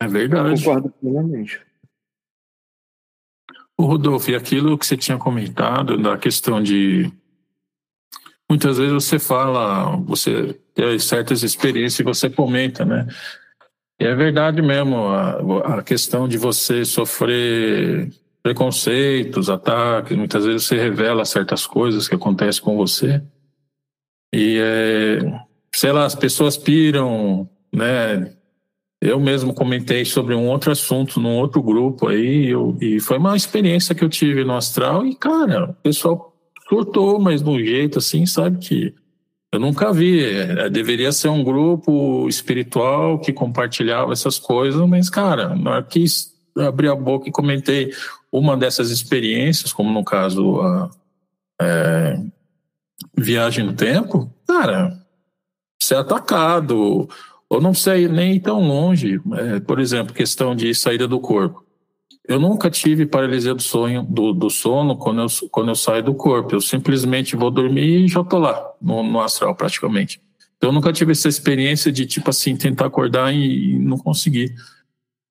[0.01, 0.65] É verdade.
[0.65, 1.61] Concordo plenamente.
[3.77, 7.11] O Rodolfo, e aquilo que você tinha comentado da questão de
[8.49, 13.07] muitas vezes você fala, você tem certas experiências e você comenta, né?
[14.01, 18.11] E é verdade mesmo, a, a, questão de você sofrer
[18.43, 23.23] preconceitos, ataques, muitas vezes você revela certas coisas que acontecem com você.
[24.35, 25.19] E, é,
[25.75, 28.35] sei lá, as pessoas piram, né?
[29.01, 33.35] Eu mesmo comentei sobre um outro assunto num outro grupo aí, eu, e foi uma
[33.35, 36.37] experiência que eu tive no astral, e cara, o pessoal
[36.69, 38.95] surtou, mas de um jeito assim, sabe, que
[39.53, 40.23] eu nunca vi.
[40.25, 46.05] É, deveria ser um grupo espiritual que compartilhava essas coisas, mas, cara, na hora que
[46.57, 47.93] abri a boca e comentei
[48.31, 50.91] uma dessas experiências, como no caso a
[51.61, 52.23] é,
[53.17, 54.97] viagem no tempo, cara,
[55.83, 57.09] ser atacado
[57.51, 59.21] ou não sei nem tão longe.
[59.35, 61.67] É, por exemplo, questão de saída do corpo.
[62.27, 66.15] Eu nunca tive paralisia do sonho, do, do sono quando eu, quando eu saio do
[66.15, 66.55] corpo.
[66.55, 70.23] Eu simplesmente vou dormir e já tô lá, no, no astral praticamente.
[70.57, 74.55] Então, eu nunca tive essa experiência de, tipo assim, tentar acordar e, e não conseguir.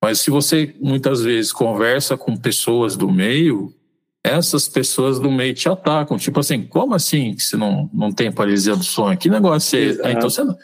[0.04, 3.74] Mas se você muitas vezes conversa com pessoas do meio,
[4.22, 6.18] essas pessoas do meio te atacam.
[6.18, 9.18] Tipo assim, como assim que você não, não tem paralisia do sonho?
[9.18, 10.02] Que negócio é esse?
[10.10, 10.58] Então você não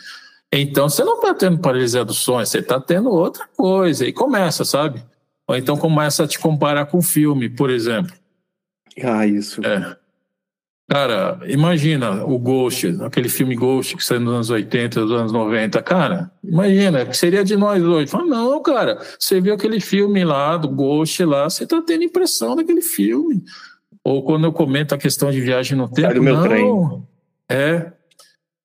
[0.51, 4.05] então você não está tendo paralisia do sonho, você está tendo outra coisa.
[4.05, 5.03] E começa, sabe?
[5.47, 8.13] Ou então começa a te comparar com filme, por exemplo.
[9.03, 9.61] Ah, isso.
[9.65, 9.95] É.
[10.87, 15.81] Cara, imagina o Ghost, aquele filme Ghost que saiu nos anos 80, nos anos 90.
[15.81, 18.07] Cara, imagina, o que seria de nós hoje?
[18.07, 22.55] Fala, não, cara, você viu aquele filme lá, do Ghost lá, você tá tendo impressão
[22.55, 23.43] daquele filme.
[24.03, 27.03] Ou quando eu comento a questão de viagem no tempo, Sai do meu não, trem.
[27.49, 27.91] é,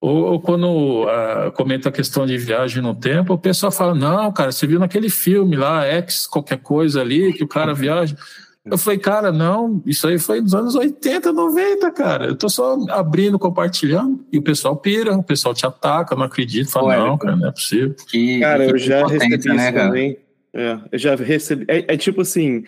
[0.00, 4.32] ou, ou quando uh, comenta a questão de viagem no tempo, o pessoal fala: não,
[4.32, 8.16] cara, você viu naquele filme lá, X, qualquer coisa ali, que o cara viaja.
[8.64, 12.26] Eu falei, cara, não, isso aí foi nos anos 80, 90, cara.
[12.26, 16.70] Eu tô só abrindo, compartilhando, e o pessoal pira, o pessoal te ataca, não acredito,
[16.70, 17.94] fala, não, cara, não é possível.
[18.08, 20.18] Que, cara, que eu já recebi isso né, também.
[20.52, 21.64] É, eu já recebi.
[21.68, 22.64] É, é tipo assim.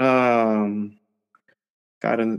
[0.00, 0.90] Uh,
[2.00, 2.38] cara,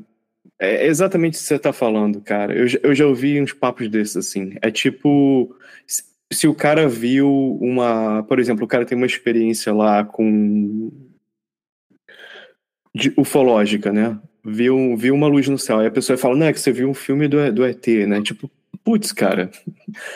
[0.59, 2.53] é exatamente o que você está falando, cara.
[2.53, 4.55] Eu, eu já ouvi uns papos desses, assim.
[4.61, 5.55] É tipo.
[5.87, 8.23] Se, se o cara viu uma.
[8.23, 10.91] Por exemplo, o cara tem uma experiência lá com.
[12.95, 14.19] De ufológica, né?
[14.45, 15.79] Viu, viu uma luz no céu.
[15.79, 18.21] Aí a pessoa fala, não, é que você viu um filme do, do ET, né?
[18.21, 18.51] Tipo,
[18.83, 19.49] putz, cara.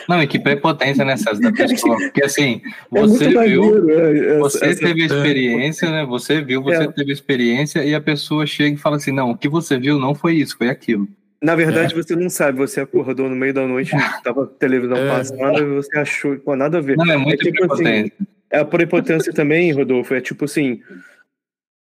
[0.08, 2.60] Não, e que prepotência nessas da pessoa, porque assim,
[2.94, 6.04] é você é viu, é, você essa, teve experiência, né?
[6.04, 6.92] Você viu, você é.
[6.92, 10.14] teve experiência e a pessoa chega e fala assim, não, o que você viu não
[10.14, 11.08] foi isso, foi aquilo.
[11.40, 13.92] Na verdade, você não sabe, você acordou no meio da noite,
[14.24, 16.96] tava televisão passando e você achou, pô, nada a ver.
[16.96, 18.10] Não, é muito tipo assim,
[18.50, 20.80] é a prepotência também, Rodolfo, é tipo assim,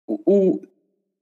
[0.06, 0.60] o,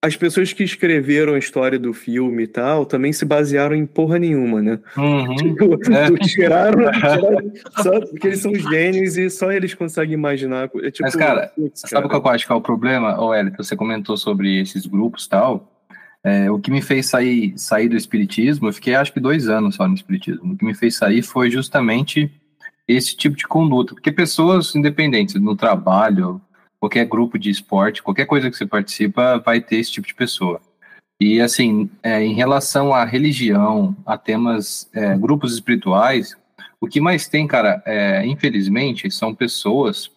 [0.03, 4.19] as pessoas que escreveram a história do filme e tal também se basearam em porra
[4.19, 4.79] nenhuma, né?
[4.97, 6.19] Uhum, Tipo, é.
[6.27, 10.71] tiraram, tiraram só porque eles são gênios e só eles conseguem imaginar.
[10.83, 13.31] É tipo, Mas, cara, putz, Sabe qual que eu acho que é o problema, ô
[13.59, 15.71] você comentou sobre esses grupos e tal.
[16.23, 19.75] É, o que me fez sair, sair do espiritismo, eu fiquei acho que dois anos
[19.75, 20.53] só no espiritismo.
[20.53, 22.31] O que me fez sair foi justamente
[22.87, 23.95] esse tipo de conduta.
[23.95, 26.41] Porque pessoas independentes no trabalho,
[26.81, 30.61] qualquer grupo de esporte, qualquer coisa que você participa, vai ter esse tipo de pessoa.
[31.21, 36.35] E assim, é, em relação à religião, a temas, é, grupos espirituais,
[36.81, 40.11] o que mais tem, cara, é, infelizmente, são pessoas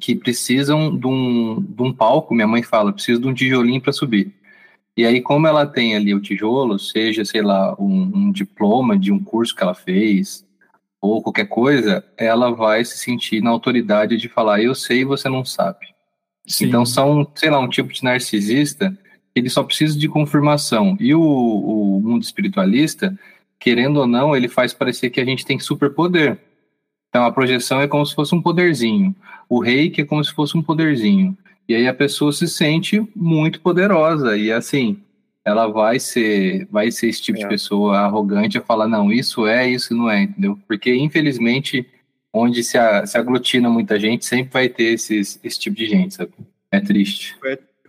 [0.00, 3.92] que precisam de um, de um palco, minha mãe fala, precisa de um tijolinho para
[3.92, 4.32] subir.
[4.96, 9.12] E aí, como ela tem ali o tijolo, seja, sei lá, um, um diploma de
[9.12, 10.43] um curso que ela fez,
[11.08, 15.28] ou qualquer coisa, ela vai se sentir na autoridade de falar, eu sei e você
[15.28, 15.94] não sabe.
[16.46, 16.66] Sim.
[16.66, 18.90] Então são, sei lá, um tipo de narcisista
[19.32, 20.96] que ele só precisa de confirmação.
[21.00, 23.18] E o, o mundo espiritualista,
[23.58, 26.38] querendo ou não, ele faz parecer que a gente tem superpoder.
[27.08, 29.14] Então a projeção é como se fosse um poderzinho.
[29.48, 31.36] O reiki é como se fosse um poderzinho.
[31.68, 34.36] E aí a pessoa se sente muito poderosa.
[34.36, 34.98] E assim,
[35.44, 37.42] ela vai ser, vai ser esse tipo É.
[37.42, 40.58] de pessoa arrogante a falar, não, isso é, isso não é, entendeu?
[40.66, 41.86] Porque infelizmente,
[42.32, 46.14] onde se, a- se aglutina muita gente, sempre vai ter esses, esse tipo de gente,
[46.14, 46.32] sabe?
[46.72, 47.36] É triste.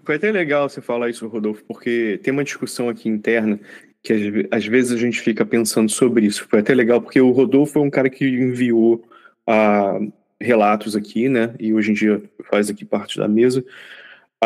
[0.03, 3.59] Foi até legal você falar isso, Rodolfo, porque tem uma discussão aqui interna
[4.03, 6.45] que às, ve- às vezes a gente fica pensando sobre isso.
[6.47, 9.03] Foi até legal porque o Rodolfo é um cara que enviou
[9.47, 9.97] ah,
[10.39, 11.55] relatos aqui, né?
[11.59, 13.65] E hoje em dia faz aqui parte da mesa.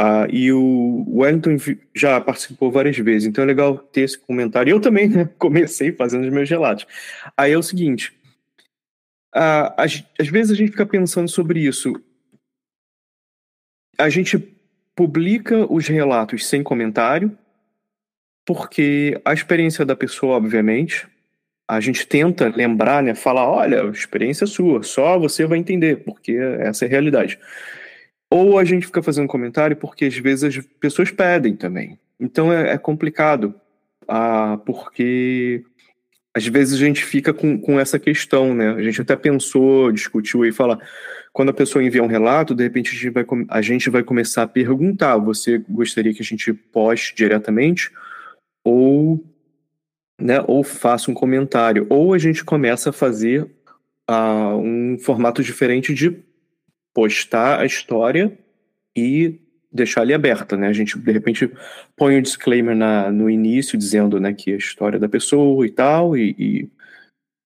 [0.01, 1.57] Ah, e o Wellington
[1.93, 4.71] já participou várias vezes, então é legal ter esse comentário.
[4.71, 6.87] Eu também né, comecei fazendo os meus relatos.
[7.35, 8.13] Aí é o seguinte:
[9.35, 12.01] ah, às, às vezes a gente fica pensando sobre isso.
[13.97, 14.37] A gente
[14.95, 17.37] publica os relatos sem comentário,
[18.45, 21.05] porque a experiência da pessoa, obviamente,
[21.67, 26.05] a gente tenta lembrar, né, falar, olha, a experiência é sua, só você vai entender,
[26.05, 27.37] porque essa é a realidade.
[28.31, 31.97] Ou a gente fica fazendo comentário porque às vezes as pessoas pedem também.
[32.19, 33.55] Então é, é complicado,
[34.07, 35.63] ah, porque
[36.35, 38.69] às vezes a gente fica com, com essa questão, né?
[38.69, 40.79] A gente até pensou, discutiu e fala,
[41.33, 44.43] quando a pessoa envia um relato, de repente a gente vai, a gente vai começar
[44.43, 47.91] a perguntar: você gostaria que a gente poste diretamente?
[48.63, 49.23] Ou,
[50.19, 51.87] né, ou faça um comentário?
[51.89, 53.49] Ou a gente começa a fazer
[54.07, 56.23] ah, um formato diferente de
[56.93, 58.37] postar a história
[58.95, 59.39] e
[59.71, 60.67] deixar ali aberta, né?
[60.67, 61.51] A gente de repente
[61.95, 65.69] põe o disclaimer na, no início dizendo, né, que é a história da pessoa e
[65.69, 66.69] tal e, e,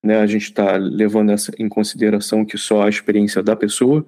[0.04, 4.06] né, a gente está levando essa, em consideração que só a experiência da pessoa.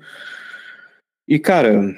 [1.28, 1.94] E cara,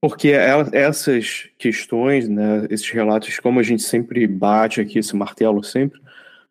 [0.00, 5.62] porque ela- essas questões, né, esses relatos, como a gente sempre bate aqui esse martelo
[5.64, 6.00] sempre,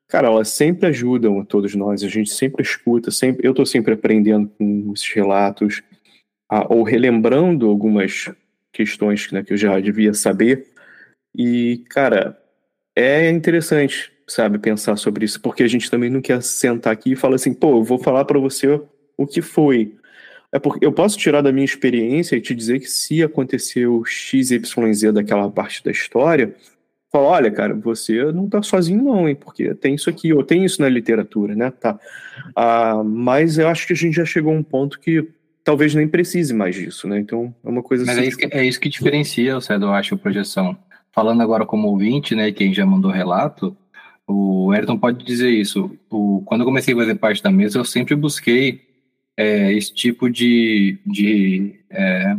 [0.07, 2.03] cara, elas sempre ajudam a todos nós.
[2.03, 3.45] A gente sempre escuta, sempre.
[3.47, 5.81] Eu estou sempre aprendendo com esses relatos
[6.49, 8.29] ah, ou relembrando algumas
[8.71, 10.67] questões né, que eu já devia saber.
[11.35, 12.37] E, cara,
[12.95, 17.15] é interessante, sabe, pensar sobre isso, porque a gente também não quer sentar aqui e
[17.15, 18.81] falar assim, pô, eu vou falar para você
[19.17, 19.95] o que foi.
[20.51, 25.11] É porque eu posso tirar da minha experiência e te dizer que se aconteceu XYZ
[25.13, 26.55] daquela parte da história,
[27.11, 30.63] falar, olha, cara, você não tá sozinho não, hein, porque tem isso aqui, ou tem
[30.63, 31.99] isso na literatura, né, tá.
[32.55, 35.27] Ah, mas eu acho que a gente já chegou a um ponto que
[35.67, 38.25] talvez nem precise mais disso, né, então é uma coisa Mas assim...
[38.25, 40.77] é isso que, é isso que diferencia, Céu, eu acho, a projeção.
[41.11, 43.75] Falando agora como ouvinte, né, quem já mandou relato,
[44.25, 45.91] o Ayrton pode dizer isso.
[46.09, 48.79] O, quando eu comecei a fazer parte da mesa, eu sempre busquei
[49.35, 52.37] é, esse tipo de, de é,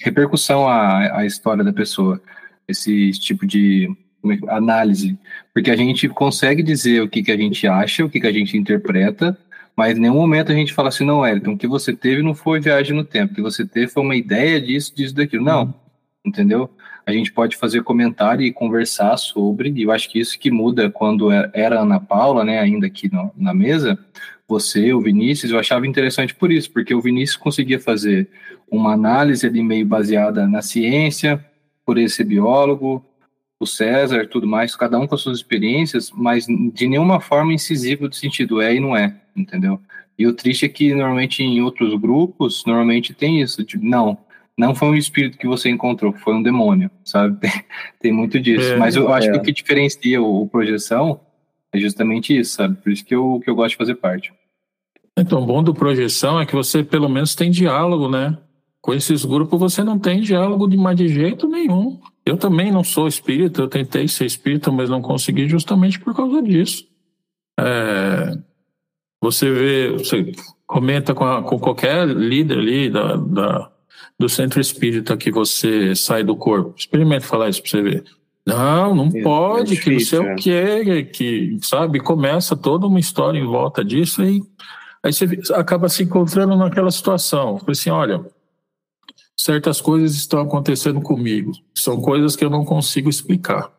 [0.00, 2.22] repercussão à, à história da pessoa,
[2.68, 3.90] esse tipo de
[4.24, 5.18] é análise,
[5.52, 8.32] porque a gente consegue dizer o que, que a gente acha, o que, que a
[8.32, 9.36] gente interpreta,
[9.78, 12.34] mas em nenhum momento a gente fala assim, não, Ayrton, o que você teve não
[12.34, 15.44] foi viagem no tempo, o que você teve foi uma ideia disso, disso, daquilo.
[15.44, 15.72] Não,
[16.26, 16.68] entendeu?
[17.06, 20.90] A gente pode fazer comentário e conversar sobre, e eu acho que isso que muda
[20.90, 23.96] quando é- era a Ana Paula, né, ainda aqui no- na mesa,
[24.48, 28.28] você, o Vinícius, eu achava interessante por isso, porque o Vinícius conseguia fazer
[28.68, 31.38] uma análise ali meio baseada na ciência,
[31.86, 33.04] por ele ser biólogo,
[33.60, 38.08] o César, tudo mais, cada um com as suas experiências, mas de nenhuma forma incisiva
[38.08, 39.80] do sentido é e não é, entendeu?
[40.18, 44.16] E o triste é que normalmente em outros grupos, normalmente tem isso, tipo, não,
[44.56, 47.38] não foi um espírito que você encontrou, foi um demônio, sabe?
[47.40, 47.52] Tem,
[48.00, 48.72] tem muito disso.
[48.72, 49.32] É, mas eu acho é.
[49.32, 51.20] que o que diferencia o, o projeção
[51.72, 52.76] é justamente isso, sabe?
[52.76, 54.32] Por isso que eu, que eu gosto de fazer parte.
[55.16, 58.38] Então, o bom do projeção é que você pelo menos tem diálogo, né?
[58.80, 62.00] com esses grupos você não tem diálogo de mais de jeito nenhum.
[62.28, 66.42] Eu também não sou espírita, eu tentei ser espírita, mas não consegui justamente por causa
[66.42, 66.86] disso.
[67.58, 68.36] É,
[69.20, 70.32] você vê, você
[70.66, 73.70] comenta com, a, com qualquer líder ali da, da,
[74.18, 76.74] do centro espírita que você sai do corpo.
[76.76, 78.04] Experimente falar isso para você ver.
[78.46, 81.98] Não, não é, pode, é que não sei o que, que, sabe?
[81.98, 84.42] Começa toda uma história em volta disso e
[85.02, 87.58] aí você acaba se encontrando naquela situação.
[87.66, 88.22] Assim, olha,
[89.38, 91.52] certas coisas estão acontecendo comigo.
[91.74, 93.70] São coisas que eu não consigo explicar,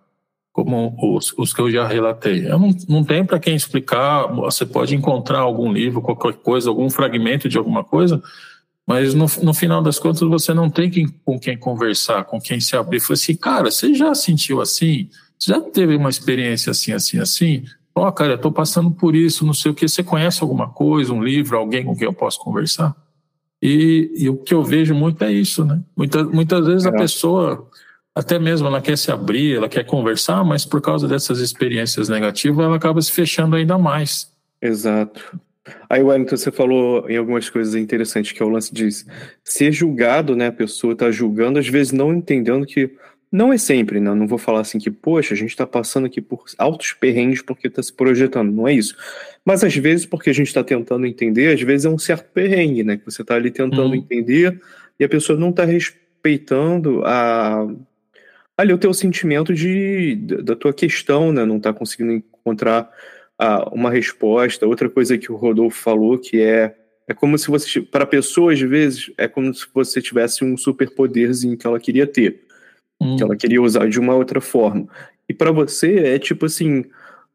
[0.54, 2.48] como os, os que eu já relatei.
[2.50, 4.28] Eu não, não tem para quem explicar.
[4.28, 8.24] Você pode encontrar algum livro, qualquer coisa, algum fragmento de alguma coisa,
[8.88, 12.60] mas no, no final das contas você não tem quem, com quem conversar, com quem
[12.60, 13.02] se abrir.
[13.02, 15.10] Falei assim, cara, você já sentiu assim?
[15.38, 17.66] Você já teve uma experiência assim, assim, assim?
[17.94, 19.88] Ó, oh, cara, eu tô passando por isso, não sei o que.
[19.88, 22.96] Você conhece alguma coisa, um livro, alguém com quem eu posso conversar?
[23.62, 25.82] E, e, o que eu vejo muito é isso, né?
[25.96, 27.68] Muitas, muitas vezes a pessoa,
[28.16, 32.66] até mesmo ela quer se abrir, ela quer conversar, mas por causa dessas experiências negativas,
[32.66, 34.32] ela acaba se fechando ainda mais.
[34.62, 35.40] Exato.
[35.90, 38.88] Aí, Wellington, você falou em algumas coisas interessantes, que é o lance de
[39.44, 40.48] ser julgado, né?
[40.48, 42.92] A pessoa está julgando, às vezes não entendendo que
[43.32, 44.14] não é sempre, né?
[44.14, 47.68] Não vou falar assim que, poxa, a gente está passando aqui por altos perrengues porque
[47.68, 48.96] está se projetando, não é isso.
[49.46, 52.84] Mas às vezes, porque a gente está tentando entender, às vezes é um certo perrengue,
[52.84, 52.98] né?
[52.98, 53.96] Que você está ali tentando uhum.
[53.96, 54.60] entender
[55.00, 57.68] e a pessoa não está respeitando a
[58.58, 61.46] ali o teu sentimento de da tua questão, né?
[61.46, 62.90] Não está conseguindo encontrar
[63.72, 64.68] uma resposta.
[64.68, 66.76] Outra coisa que o Rodolfo falou que é
[67.08, 70.58] é como se você para a pessoa às vezes é como se você tivesse um
[70.58, 72.49] superpoderzinho que ela queria ter
[73.00, 73.16] hum.
[73.16, 74.88] que ela queria usar de uma outra forma.
[75.28, 76.86] E para você é tipo assim,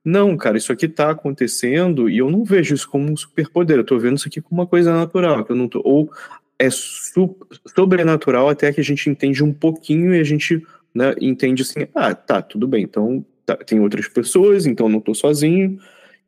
[0.05, 3.85] não, cara, isso aqui tá acontecendo e eu não vejo isso como um superpoder, eu
[3.85, 6.11] tô vendo isso aqui como uma coisa natural, que eu não tô, ou
[6.59, 10.63] é sobrenatural até que a gente entende um pouquinho e a gente
[10.95, 15.15] né, entende assim, ah, tá, tudo bem, então tá, tem outras pessoas, então não tô
[15.15, 15.79] sozinho,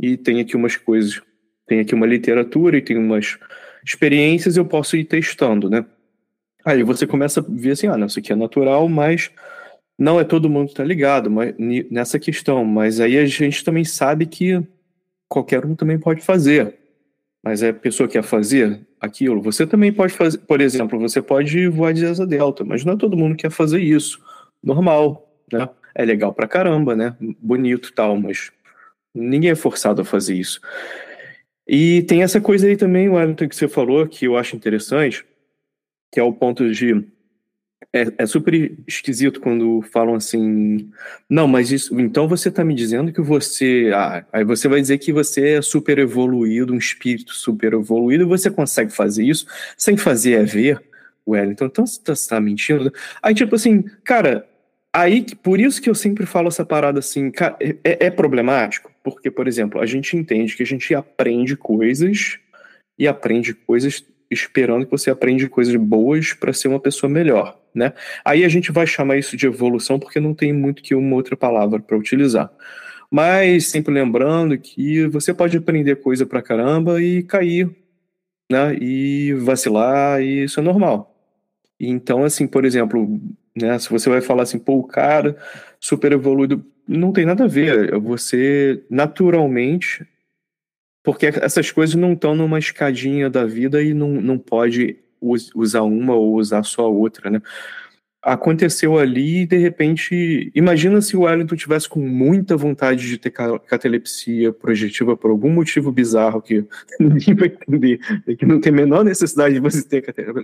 [0.01, 1.21] e tem aqui umas coisas,
[1.67, 3.39] tem aqui uma literatura e tem umas
[3.85, 5.85] experiências, eu posso ir testando, né?
[6.67, 9.31] Aí você começa a ver assim, ah, não, isso aqui é natural, mas
[9.97, 11.55] não é todo mundo que tá ligado mas,
[11.89, 12.65] nessa questão.
[12.65, 14.61] Mas aí a gente também sabe que
[15.29, 16.75] qualquer um também pode fazer.
[17.41, 20.39] Mas a pessoa quer fazer aquilo, você também pode fazer.
[20.39, 23.53] Por exemplo, você pode voar de asa delta, mas não é todo mundo que quer
[23.53, 24.21] fazer isso.
[24.61, 25.69] Normal, né?
[25.95, 27.17] É legal pra caramba, né?
[27.41, 28.51] Bonito e tal, mas
[29.15, 30.61] ninguém é forçado a fazer isso.
[31.65, 35.25] E tem essa coisa aí também, Wellington, que você falou, que eu acho interessante,
[36.11, 37.05] que é o ponto de.
[37.93, 38.55] É, é, super
[38.87, 40.91] esquisito quando falam assim.
[41.29, 41.99] Não, mas isso.
[42.01, 43.91] Então você está me dizendo que você.
[43.95, 48.27] Ah, aí você vai dizer que você é super evoluído, um espírito super evoluído, e
[48.27, 49.47] você consegue fazer isso
[49.77, 50.83] sem fazer é ver,
[51.27, 51.67] Wellington.
[51.67, 52.93] Então você está tá mentindo.
[53.23, 54.49] Aí, tipo assim, cara,
[54.93, 58.91] aí por isso que eu sempre falo essa parada assim, cara, é, é, é problemático,
[59.03, 62.39] porque, por exemplo, a gente entende que a gente aprende coisas
[62.99, 67.93] e aprende coisas esperando que você aprende coisas boas para ser uma pessoa melhor, né?
[68.25, 71.37] Aí a gente vai chamar isso de evolução porque não tem muito que uma outra
[71.37, 72.51] palavra para utilizar.
[73.11, 77.71] Mas sempre lembrando que você pode aprender coisa pra caramba e cair,
[78.51, 78.77] né?
[78.81, 81.15] E vacilar, e isso é normal.
[81.79, 83.21] Então, assim, por exemplo,
[83.55, 85.37] né, se você vai falar assim, pô, o cara
[85.79, 87.99] super evoluído, não tem nada a ver.
[87.99, 90.07] Você naturalmente
[91.07, 94.97] porque essas coisas não estão numa escadinha da vida e não, não pode
[95.55, 97.41] usar uma ou usar só a outra, né?
[98.21, 103.31] Aconteceu ali e de repente, imagina se o Wellington tivesse com muita vontade de ter
[103.31, 106.67] catalepsia projetiva por algum motivo bizarro que
[106.99, 108.01] ninguém vai entender,
[108.37, 110.03] que não tem a menor necessidade de você ter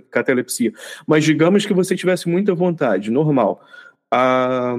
[0.09, 0.71] catalepsia,
[1.05, 3.61] mas digamos que você tivesse muita vontade, normal.
[4.09, 4.77] Ah,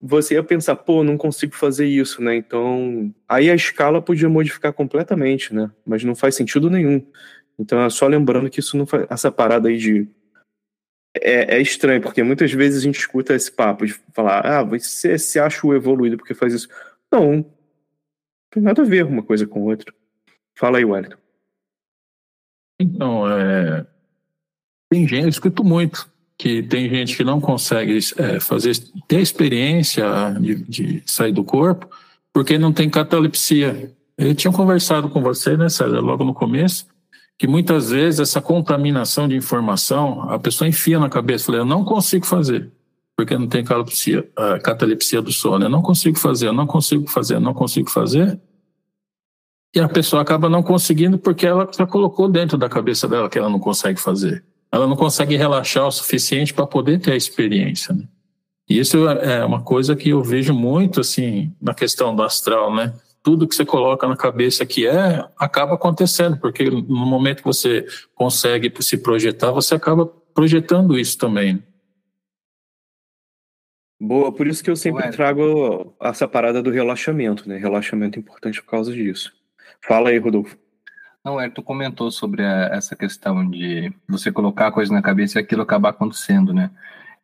[0.00, 2.36] você ia pensar, pô, não consigo fazer isso, né?
[2.36, 5.70] Então, aí a escala podia modificar completamente, né?
[5.84, 7.04] Mas não faz sentido nenhum.
[7.58, 9.06] Então, é só lembrando que isso não faz.
[9.10, 10.08] Essa parada aí de.
[11.20, 15.18] É, é estranho, porque muitas vezes a gente escuta esse papo de falar, ah, você
[15.18, 16.68] se acha o evoluído porque faz isso.
[17.10, 17.58] Não, não
[18.50, 19.92] tem nada a ver uma coisa com outra.
[20.56, 21.18] Fala aí, Wellington.
[22.80, 23.84] Então, é...
[24.88, 26.08] tem gente, eu escuto muito
[26.38, 28.76] que tem gente que não consegue é, fazer
[29.08, 30.06] ter experiência
[30.40, 31.88] de, de, sair do corpo
[32.32, 33.92] porque não tem catalepsia.
[34.16, 36.86] Eu tinha conversado com você, né, César, logo no começo,
[37.36, 41.84] que muitas vezes essa contaminação de informação a pessoa enfia na cabeça, falei, eu não
[41.84, 42.70] consigo fazer
[43.18, 44.30] porque não tem catalepsia,
[44.62, 48.40] catalepsia do sono, eu não consigo fazer, eu não consigo fazer, eu não consigo fazer.
[49.74, 53.36] E a pessoa acaba não conseguindo porque ela já colocou dentro da cabeça dela que
[53.36, 54.44] ela não consegue fazer.
[54.70, 57.94] Ela não consegue relaxar o suficiente para poder ter a experiência.
[57.94, 58.04] Né?
[58.68, 62.94] E isso é uma coisa que eu vejo muito assim na questão do astral, né?
[63.22, 67.86] Tudo que você coloca na cabeça que é, acaba acontecendo, porque no momento que você
[68.14, 71.62] consegue se projetar, você acaba projetando isso também.
[74.00, 75.10] Boa, por isso que eu sempre Ué.
[75.10, 77.56] trago essa parada do relaxamento, né?
[77.56, 79.32] Relaxamento é importante por causa disso.
[79.80, 80.56] Fala aí, Rodolfo.
[81.28, 85.38] Não, é, tu comentou sobre a, essa questão de você colocar a coisa na cabeça
[85.38, 86.70] e aquilo acabar acontecendo, né?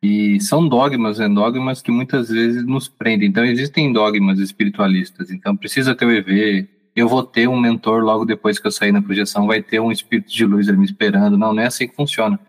[0.01, 1.27] E são dogmas, né?
[1.27, 3.27] Dogmas que muitas vezes nos prendem.
[3.27, 5.31] Então, existem dogmas espiritualistas.
[5.31, 6.69] Então, precisa ter o EV.
[6.95, 9.91] Eu vou ter um mentor logo depois que eu sair na projeção, vai ter um
[9.91, 11.35] espírito de luz ali me esperando.
[11.35, 12.39] Não, não é assim que funciona.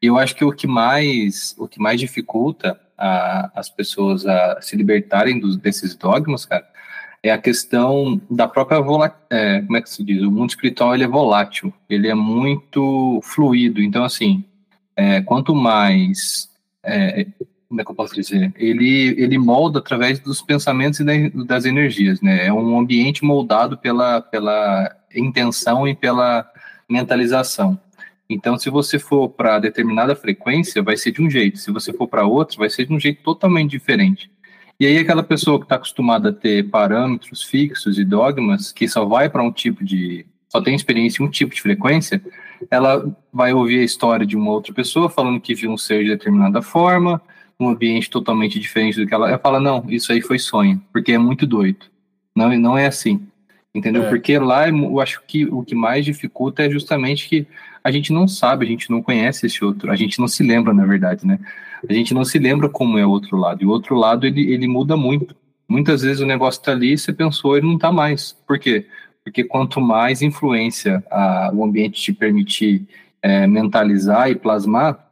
[0.00, 4.60] E eu acho que o que mais, o que mais dificulta a, as pessoas a
[4.60, 6.64] se libertarem dos, desses dogmas, cara,
[7.22, 8.78] é a questão da própria
[9.30, 10.22] é, como é que se diz?
[10.22, 13.80] O mundo espiritual ele é volátil, ele é muito fluido.
[13.80, 14.44] Então, assim,
[14.96, 16.50] é, quanto mais
[16.82, 17.26] é,
[17.72, 18.52] como é que eu posso dizer?
[18.54, 22.46] Ele, ele molda através dos pensamentos e das energias, né?
[22.46, 26.46] É um ambiente moldado pela, pela intenção e pela
[26.86, 27.80] mentalização.
[28.28, 31.58] Então, se você for para determinada frequência, vai ser de um jeito.
[31.58, 34.30] Se você for para outro, vai ser de um jeito totalmente diferente.
[34.82, 39.04] E aí, aquela pessoa que está acostumada a ter parâmetros fixos e dogmas, que só
[39.04, 40.26] vai para um tipo de.
[40.48, 42.20] só tem experiência em um tipo de frequência,
[42.68, 46.10] ela vai ouvir a história de uma outra pessoa falando que viu um ser de
[46.10, 47.22] determinada forma,
[47.60, 49.28] um ambiente totalmente diferente do que ela.
[49.28, 51.86] Ela fala: não, isso aí foi sonho, porque é muito doido.
[52.34, 53.24] Não, não é assim.
[53.72, 54.02] Entendeu?
[54.02, 54.08] É.
[54.08, 57.46] Porque lá eu acho que o que mais dificulta é justamente que
[57.84, 60.74] a gente não sabe, a gente não conhece esse outro, a gente não se lembra,
[60.74, 61.38] na verdade, né?
[61.88, 63.62] A gente não se lembra como é o outro lado.
[63.62, 65.34] E o outro lado, ele, ele muda muito.
[65.68, 68.32] Muitas vezes o negócio tá ali, você pensou, ele não tá mais.
[68.46, 68.86] Por quê?
[69.24, 72.86] Porque quanto mais influência a, o ambiente te permitir
[73.20, 75.10] é, mentalizar e plasmar,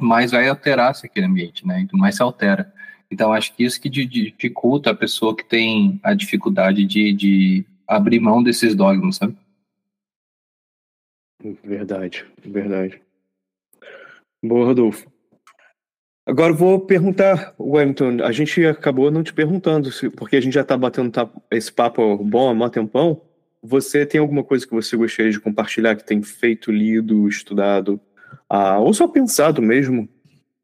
[0.00, 1.80] mais vai alterar-se aquele ambiente, né?
[1.80, 2.72] Então, mais se altera.
[3.10, 8.18] Então, acho que isso que dificulta a pessoa que tem a dificuldade de, de abrir
[8.20, 9.36] mão desses dogmas, sabe?
[11.62, 13.00] Verdade, verdade.
[14.42, 15.13] Boa, Rodolfo.
[16.26, 20.76] Agora vou perguntar, Wellington, a gente acabou não te perguntando, porque a gente já está
[20.76, 21.12] batendo
[21.50, 23.20] esse papo bom há mó tempão.
[23.62, 28.00] Você tem alguma coisa que você gostaria de compartilhar que tem feito, lido, estudado,
[28.50, 30.08] uh, ou só pensado mesmo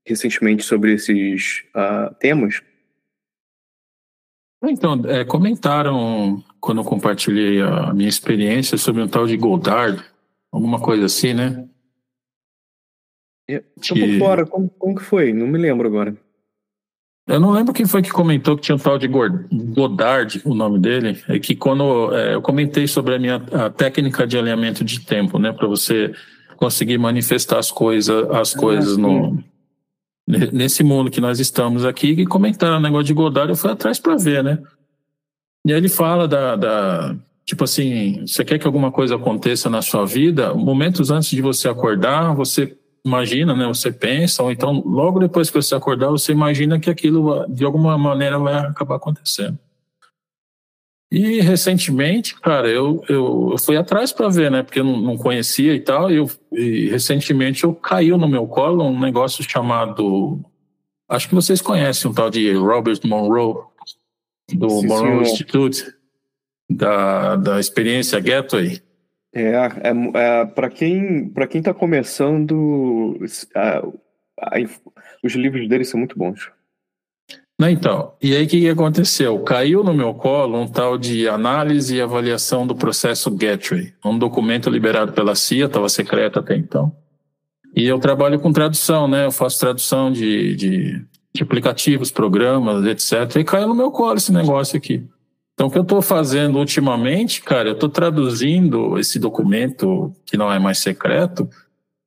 [0.06, 2.62] recentemente sobre esses uh, temas?
[4.64, 10.02] Então, é, comentaram quando eu compartilhei a minha experiência sobre um tal de Goddard,
[10.52, 11.68] Alguma coisa assim, né?
[13.54, 14.18] Estou que...
[14.18, 15.32] por fora, como, como que foi?
[15.32, 16.16] Não me lembro agora.
[17.26, 20.80] Eu não lembro quem foi que comentou que tinha um tal de Godard, o nome
[20.80, 25.00] dele, é que quando é, eu comentei sobre a minha a técnica de alinhamento de
[25.00, 26.12] tempo, né, para você
[26.56, 29.38] conseguir manifestar as coisas, as ah, coisas no
[30.26, 33.98] nesse mundo que nós estamos aqui, e comentaram o negócio de Godard, eu fui atrás
[33.98, 34.58] para ver, né?
[35.66, 37.16] E aí ele fala da, da
[37.50, 41.68] Tipo assim, você quer que alguma coisa aconteça na sua vida, momentos antes de você
[41.68, 43.66] acordar, você imagina, né?
[43.66, 47.96] Você pensa, ou então logo depois que você acordar, você imagina que aquilo de alguma
[47.96, 49.58] maneira vai acabar acontecendo.
[51.12, 54.62] E recentemente, cara, eu, eu, eu fui atrás para ver, né?
[54.62, 56.08] Porque eu não, não conhecia e tal.
[56.08, 60.40] E, eu, e recentemente eu caiu no meu colo um negócio chamado.
[61.08, 63.54] Acho que vocês conhecem um tal de Robert Monroe,
[64.52, 65.22] do Sim, Monroe senhor.
[65.22, 65.84] Institute
[66.70, 68.80] da, da experiência Gateway?
[69.32, 73.16] É, é, é para quem para quem está começando,
[73.54, 73.78] a,
[74.40, 74.56] a,
[75.22, 76.50] os livros dele são muito bons.
[77.68, 79.38] Então, e aí o que, que aconteceu?
[79.40, 84.70] Caiu no meu colo um tal de análise e avaliação do processo Gateway, um documento
[84.70, 86.90] liberado pela CIA, estava secreto até então.
[87.76, 89.26] E eu trabalho com tradução, né?
[89.26, 91.04] Eu faço tradução de, de,
[91.34, 93.36] de aplicativos, programas, etc.
[93.36, 95.06] E caiu no meu colo esse negócio aqui.
[95.60, 100.50] Então, o que eu estou fazendo ultimamente, cara, eu estou traduzindo esse documento que não
[100.50, 101.46] é mais secreto,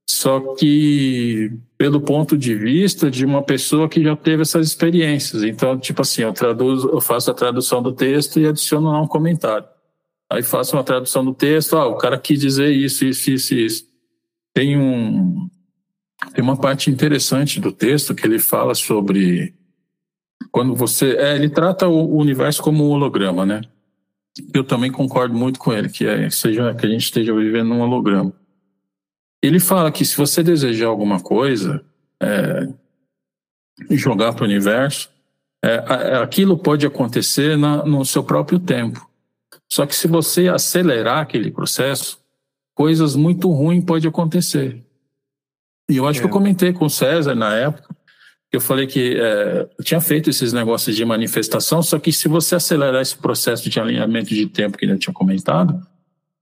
[0.10, 5.44] só que pelo ponto de vista de uma pessoa que já teve essas experiências.
[5.44, 9.08] Então, tipo assim, eu traduzo, eu faço a tradução do texto e adiciono lá um
[9.08, 9.68] comentário.
[10.32, 13.86] Aí faço uma tradução do texto, ah, o cara quis dizer isso, isso, isso, isso.
[14.52, 15.48] Tem um
[16.34, 19.54] tem uma parte interessante do texto que ele fala sobre
[20.54, 21.18] quando você.
[21.18, 23.62] É, ele trata o universo como um holograma, né?
[24.54, 27.82] Eu também concordo muito com ele, que, é, seja, que a gente esteja vivendo num
[27.82, 28.32] holograma.
[29.42, 31.84] Ele fala que se você desejar alguma coisa,
[32.22, 32.70] é,
[33.92, 35.10] jogar para o universo,
[35.64, 35.76] é,
[36.22, 39.10] aquilo pode acontecer na, no seu próprio tempo.
[39.72, 42.20] Só que se você acelerar aquele processo,
[42.76, 44.84] coisas muito ruins podem acontecer.
[45.90, 46.22] E eu acho é.
[46.22, 46.34] que eu é.
[46.34, 47.94] comentei com o César na época,
[48.58, 52.56] eu falei que é, eu tinha feito esses negócios de manifestação, só que se você
[52.56, 55.82] acelerar esse processo de alinhamento de tempo que eu tinha comentado,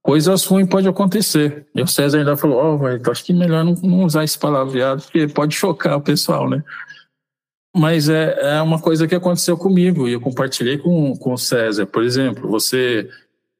[0.01, 1.67] coisas ruins podem acontecer.
[1.73, 5.03] E o César ainda falou, ó, oh, acho que melhor não, não, usar esse palavreado,
[5.03, 6.61] porque pode chocar o pessoal, né?
[7.73, 11.85] Mas é, é uma coisa que aconteceu comigo e eu compartilhei com, com o César.
[11.85, 13.09] Por exemplo, você,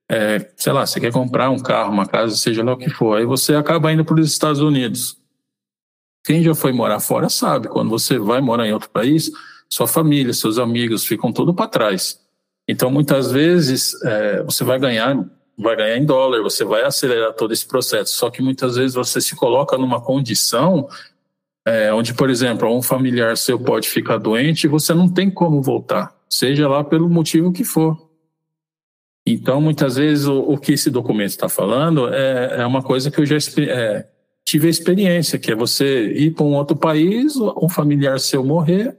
[0.09, 3.17] é, sei lá, você quer comprar um carro, uma casa, seja lá o que for,
[3.17, 5.20] aí você acaba indo para os Estados Unidos.
[6.23, 9.31] Quem já foi morar fora sabe, quando você vai morar em outro país,
[9.69, 12.19] sua família, seus amigos ficam tudo para trás.
[12.67, 15.17] Então, muitas vezes, é, você vai ganhar,
[15.57, 18.13] vai ganhar em dólar, você vai acelerar todo esse processo.
[18.13, 20.87] Só que muitas vezes você se coloca numa condição
[21.65, 25.61] é, onde, por exemplo, um familiar seu pode ficar doente e você não tem como
[25.61, 28.09] voltar, seja lá pelo motivo que for.
[29.25, 33.21] Então, muitas vezes, o, o que esse documento está falando é, é, uma coisa que
[33.21, 34.07] eu já é,
[34.51, 38.97] tive a experiência, que é você ir para um outro país, um familiar seu morrer,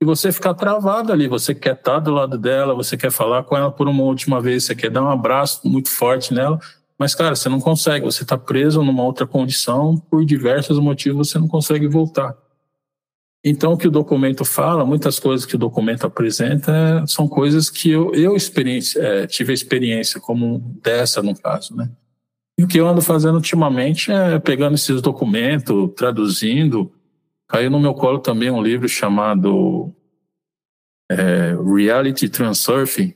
[0.00, 1.28] e você ficar travado ali.
[1.28, 4.64] Você quer estar do lado dela, você quer falar com ela por uma última vez,
[4.64, 6.58] você quer dar um abraço muito forte nela,
[6.98, 11.38] mas, cara, você não consegue, você está preso numa outra condição, por diversos motivos você
[11.38, 12.34] não consegue voltar.
[13.44, 17.90] Então, o que o documento fala, muitas coisas que o documento apresenta, são coisas que
[17.90, 21.90] eu, eu experiência, é, tive a experiência, como dessa, no caso, né?
[22.58, 26.90] E o que eu ando fazendo ultimamente é pegando esses documentos, traduzindo.
[27.48, 29.94] Caiu no meu colo também um livro chamado
[31.10, 33.14] é, Reality Transurfing,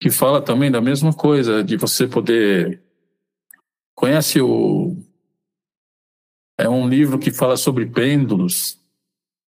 [0.00, 2.82] que fala também da mesma coisa, de você poder.
[3.94, 4.96] Conhece o.
[6.58, 8.78] É um livro que fala sobre pêndulos.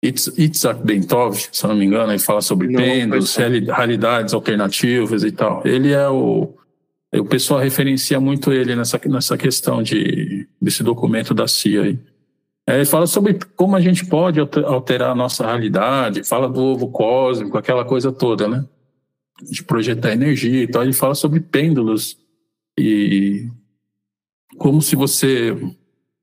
[0.02, 5.62] Itzhak Bentov, se não me engano, ele fala sobre não, pêndulos, realidades alternativas e tal.
[5.66, 6.54] Ele é o
[7.18, 11.98] o pessoal referencia muito ele nessa, nessa questão de, desse documento da CIA aí.
[12.66, 16.88] É, ele fala sobre como a gente pode alterar a nossa realidade, fala do ovo
[16.88, 18.64] cósmico, aquela coisa toda, né?
[19.42, 20.84] De projetar energia e tal.
[20.84, 22.16] Ele fala sobre pêndulos
[22.78, 23.48] e
[24.56, 25.56] como se você.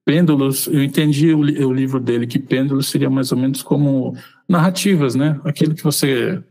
[0.06, 4.16] Pêndulos, eu entendi o, o livro dele que pêndulos seria mais ou menos como
[4.48, 5.38] narrativas, né?
[5.44, 6.42] Aquilo que você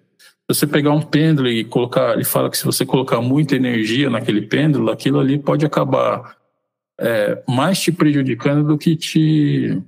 [0.49, 4.43] você pegar um pêndulo e colocar, ele fala que se você colocar muita energia naquele
[4.43, 6.37] pêndulo, aquilo ali pode acabar
[6.99, 9.83] é, mais te prejudicando do que te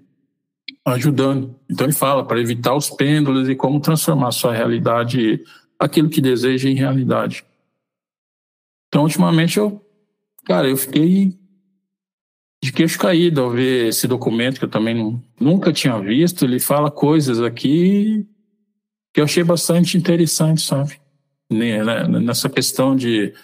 [0.84, 1.54] ajudando.
[1.70, 5.42] Então ele fala para evitar os pêndulos e como transformar sua realidade,
[5.78, 7.44] aquilo que deseja em realidade.
[8.88, 9.84] Então ultimamente eu,
[10.44, 11.38] cara, eu fiquei
[12.62, 16.44] de queixo caído ao ver esse documento que eu também nunca tinha visto.
[16.44, 18.26] Ele fala coisas aqui
[19.18, 21.00] que eu achei bastante interessante, sabe?
[21.50, 23.34] Né, nessa questão de.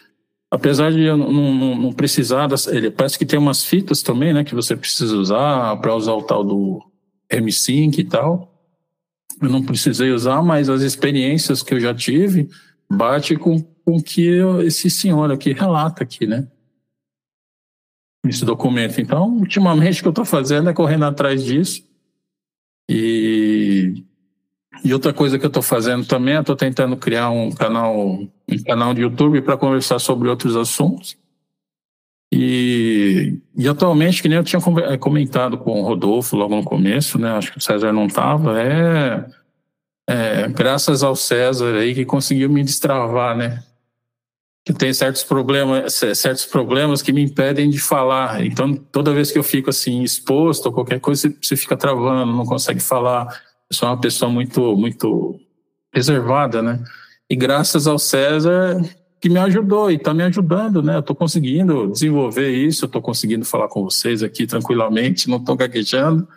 [0.49, 4.33] Apesar de eu não, não, não precisar, das, ele parece que tem umas fitas também,
[4.33, 6.81] né, que você precisa usar para usar o tal do
[7.29, 8.55] M5 e tal.
[9.43, 12.49] Eu não precisei usar, mas as experiências que eu já tive
[12.89, 16.49] bate com com que eu, esse senhor aqui relata aqui, né?
[18.25, 18.99] Esse documento.
[18.99, 21.87] Então, ultimamente o que eu estou fazendo é correndo atrás disso
[22.89, 24.05] e
[24.83, 28.95] e outra coisa que eu estou fazendo também, estou tentando criar um canal, um canal
[28.95, 31.17] de YouTube para conversar sobre outros assuntos.
[32.33, 37.17] E, e, atualmente, que nem eu tinha eh, comentado com o Rodolfo logo no começo,
[37.17, 37.31] né?
[37.31, 39.25] Acho que o César não estava, é,
[40.09, 43.63] é, graças ao César aí que conseguiu me destravar, né?
[44.67, 48.45] Que tem certos problemas, certos problemas que me impedem de falar.
[48.45, 52.45] Então, toda vez que eu fico assim exposto ou qualquer coisa, você fica travando, não
[52.45, 53.29] consegue falar
[53.73, 55.41] sou uma pessoa muito, muito
[55.93, 56.83] reservada, né?
[57.29, 58.81] E graças ao César
[59.21, 60.97] que me ajudou e está me ajudando, né?
[60.97, 66.29] Eu estou conseguindo desenvolver isso, estou conseguindo falar com vocês aqui tranquilamente, não estou gaguejando.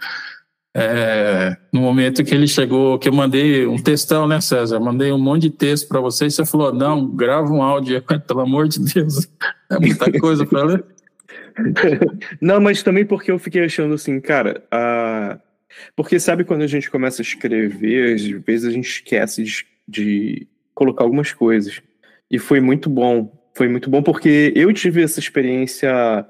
[0.73, 4.80] É, no momento que ele chegou, que eu mandei um textão, né, César?
[4.80, 8.67] Mandei um monte de texto para vocês, você falou: não, grava um áudio, pelo amor
[8.67, 9.28] de Deus,
[9.69, 10.86] é muita coisa para ler.
[12.39, 15.39] Não, mas também porque eu fiquei achando assim, cara, a,
[15.95, 20.47] porque sabe quando a gente começa a escrever, às vezes a gente esquece de, de
[20.74, 21.82] colocar algumas coisas.
[22.30, 23.32] E foi muito bom.
[23.53, 26.26] Foi muito bom porque eu tive essa experiência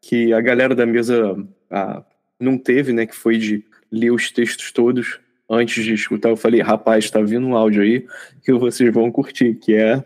[0.00, 1.36] que a galera da mesa
[1.70, 2.04] ah,
[2.40, 3.06] não teve, né?
[3.06, 6.30] Que foi de ler os textos todos antes de escutar.
[6.30, 8.06] Eu falei, rapaz, tá vindo um áudio aí
[8.42, 10.02] que vocês vão curtir, que é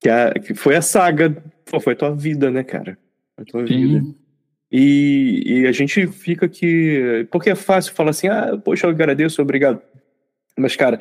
[0.00, 2.98] que, é, que foi a saga, pô, foi a tua vida, né, cara?
[3.34, 3.76] Foi a tua Sim.
[3.76, 4.14] vida.
[4.70, 7.26] E, e, a gente fica que.
[7.30, 9.80] Porque é fácil falar assim, ah, poxa, eu agradeço, obrigado.
[10.58, 11.00] Mas, cara,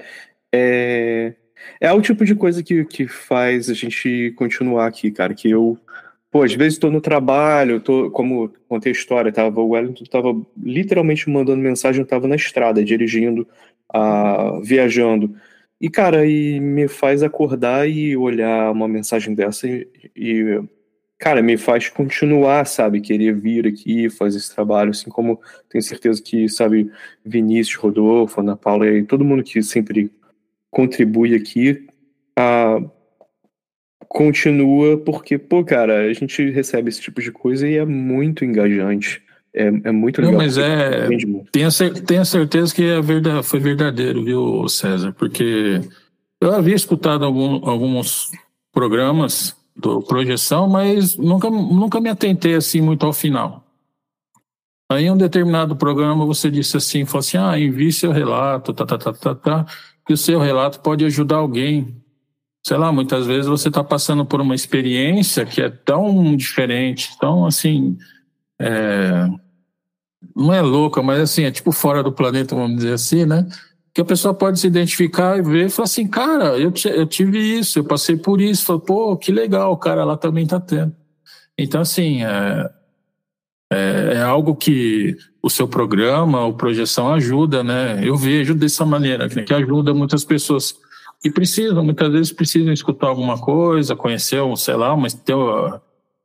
[0.54, 1.34] é,
[1.82, 5.34] é o tipo de coisa que, que faz a gente continuar aqui, cara.
[5.34, 5.78] Que eu,
[6.32, 10.36] pô, às vezes estou no trabalho, tô, como contei a história, tava, o Wellington estava
[10.62, 13.48] literalmente mandando mensagem, estava na estrada, dirigindo,
[13.96, 15.36] uh, viajando.
[15.80, 20.62] E, cara, e me faz acordar e olhar uma mensagem dessa e, e,
[21.18, 25.40] cara, me faz continuar, sabe, querer vir aqui, fazer esse trabalho, assim como
[25.70, 26.92] tenho certeza que, sabe,
[27.24, 30.12] Vinícius, Rodolfo, Ana Paula e todo mundo que sempre
[30.70, 31.88] contribui aqui,
[32.38, 32.92] uh,
[34.08, 39.24] continua porque, pô, cara, a gente recebe esse tipo de coisa e é muito engajante.
[39.54, 40.34] É, é muito legal.
[40.34, 41.08] Não, mas é.
[41.50, 41.70] Tenha,
[42.06, 45.14] tenha certeza que é verdade, foi verdadeiro, viu, César?
[45.14, 45.80] Porque
[46.42, 48.32] eu havia escutado algum, alguns
[48.74, 53.64] programas do Projeção, mas nunca, nunca me atentei assim muito ao final.
[54.90, 58.86] Aí, em um determinado programa, você disse assim: falou assim, ah, envie seu relato, tá,
[58.86, 59.66] tá, tá, tá, tá,
[60.06, 62.04] que o seu relato pode ajudar alguém
[62.66, 67.46] sei lá, muitas vezes você está passando por uma experiência que é tão diferente, tão
[67.46, 67.96] assim,
[68.60, 69.28] é,
[70.36, 73.48] não é louca, mas assim, é tipo fora do planeta, vamos dizer assim, né?
[73.96, 77.40] Que a pessoa pode se identificar e ver e falar assim, cara, eu, eu tive
[77.40, 80.94] isso, eu passei por isso, falo, pô, que legal, o cara lá também tá tendo.
[81.58, 82.70] Então, assim, é,
[83.72, 88.02] é, é, algo que o seu programa, o Projeção ajuda, né?
[88.04, 90.76] Eu vejo dessa maneira, que ajuda muitas pessoas
[91.24, 95.80] e precisam, muitas vezes precisam escutar alguma coisa, conhecer, um, sei lá, mas ter o,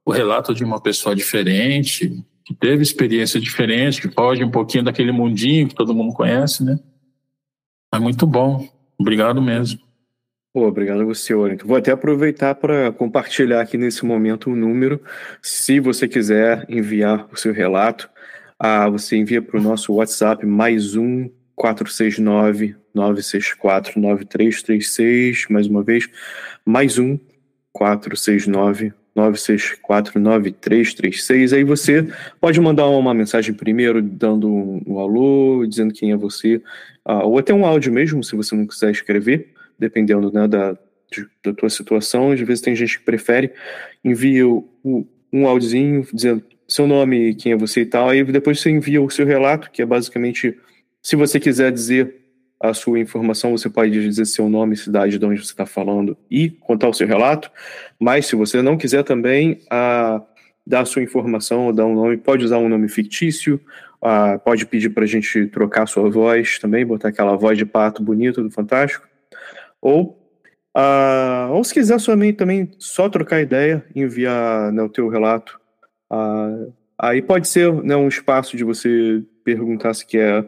[0.05, 5.13] o relato de uma pessoa diferente, que teve experiência diferente, que foge um pouquinho daquele
[5.13, 6.79] mundinho que todo mundo conhece, né?
[7.93, 8.69] É muito bom.
[8.99, 9.81] Obrigado mesmo.
[10.53, 11.67] Pô, obrigado você, Wellington.
[11.67, 15.01] Vou até aproveitar para compartilhar aqui nesse momento o número.
[15.41, 18.11] Se você quiser enviar o seu relato,
[18.59, 26.09] ah, você envia para o nosso WhatsApp mais um 469 964 9336, mais uma vez,
[26.65, 27.19] mais um
[27.73, 31.53] 469 964 9336.
[31.53, 32.09] Aí você
[32.41, 36.57] pode mandar uma mensagem primeiro, dando um, um alô, dizendo quem é você,
[37.07, 39.49] uh, ou até um áudio mesmo, se você não quiser escrever,
[39.79, 40.77] dependendo né, da,
[41.11, 42.33] de, da tua situação.
[42.33, 43.53] Às vezes tem gente que prefere,
[44.05, 44.69] envia o,
[45.33, 49.11] um áudiozinho dizendo seu nome, quem é você e tal, aí depois você envia o
[49.11, 50.57] seu relato, que é basicamente,
[51.03, 52.20] se você quiser dizer
[52.61, 56.51] a sua informação, você pode dizer seu nome, cidade de onde você está falando e
[56.51, 57.51] contar o seu relato.
[57.99, 60.23] Mas se você não quiser também a,
[60.67, 63.59] dar a sua informação ou dar um nome, pode usar um nome fictício,
[64.03, 67.65] a, pode pedir para a gente trocar a sua voz também, botar aquela voz de
[67.65, 69.09] pato bonito do Fantástico.
[69.81, 70.19] Ou,
[70.75, 75.59] a, ou se quiser somente também só trocar ideia, enviar né, o teu relato.
[76.99, 80.45] aí pode ser né, um espaço de você perguntar se quer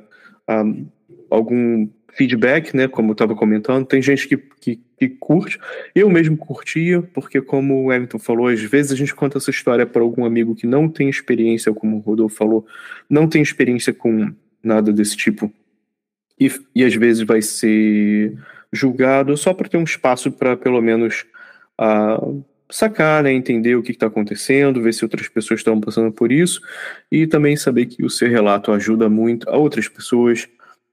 [1.30, 2.86] algum feedback, né?
[2.86, 5.58] Como eu estava comentando, tem gente que, que, que, curte.
[5.94, 9.86] Eu mesmo curtia, porque, como o Everton falou, às vezes a gente conta essa história
[9.86, 12.66] para algum amigo que não tem experiência, como o Rodolfo falou,
[13.08, 14.32] não tem experiência com
[14.62, 15.52] nada desse tipo.
[16.38, 18.36] E, e às vezes vai ser
[18.72, 21.26] julgado só para ter um espaço para, pelo menos,
[21.80, 26.32] uh, sacar, né, entender o que está acontecendo, ver se outras pessoas estão passando por
[26.32, 26.60] isso
[27.10, 30.48] e também saber que o seu relato ajuda muito a outras pessoas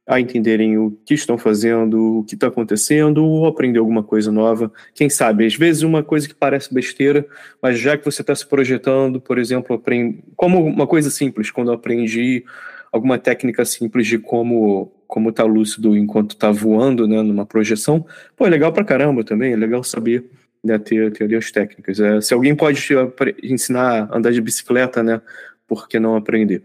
[0.10, 4.72] a entenderem o que estão fazendo, o que está acontecendo, ou aprender alguma coisa nova.
[4.95, 7.28] Quem sabe, às vezes uma coisa que parece besteira,
[7.62, 10.18] mas já que você está se projetando, por exemplo, aprend...
[10.36, 12.44] como uma coisa simples, quando eu aprendi
[12.91, 18.06] alguma técnica simples de como como tá lúcido enquanto está voando, né, numa projeção,
[18.36, 20.23] pô, é legal pra caramba também, é legal saber,
[20.64, 21.99] né, ter, ter as técnicas.
[21.99, 22.94] É, se alguém pode te
[23.41, 25.19] ensinar a andar de bicicleta, né,
[25.68, 26.64] por que não aprender?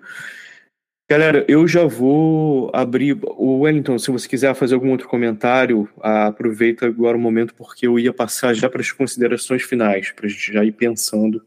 [1.09, 3.18] Galera, eu já vou abrir.
[3.36, 7.98] O Wellington, se você quiser fazer algum outro comentário, aproveita agora o momento, porque eu
[7.98, 11.44] ia passar já para as considerações finais, para a gente já ir pensando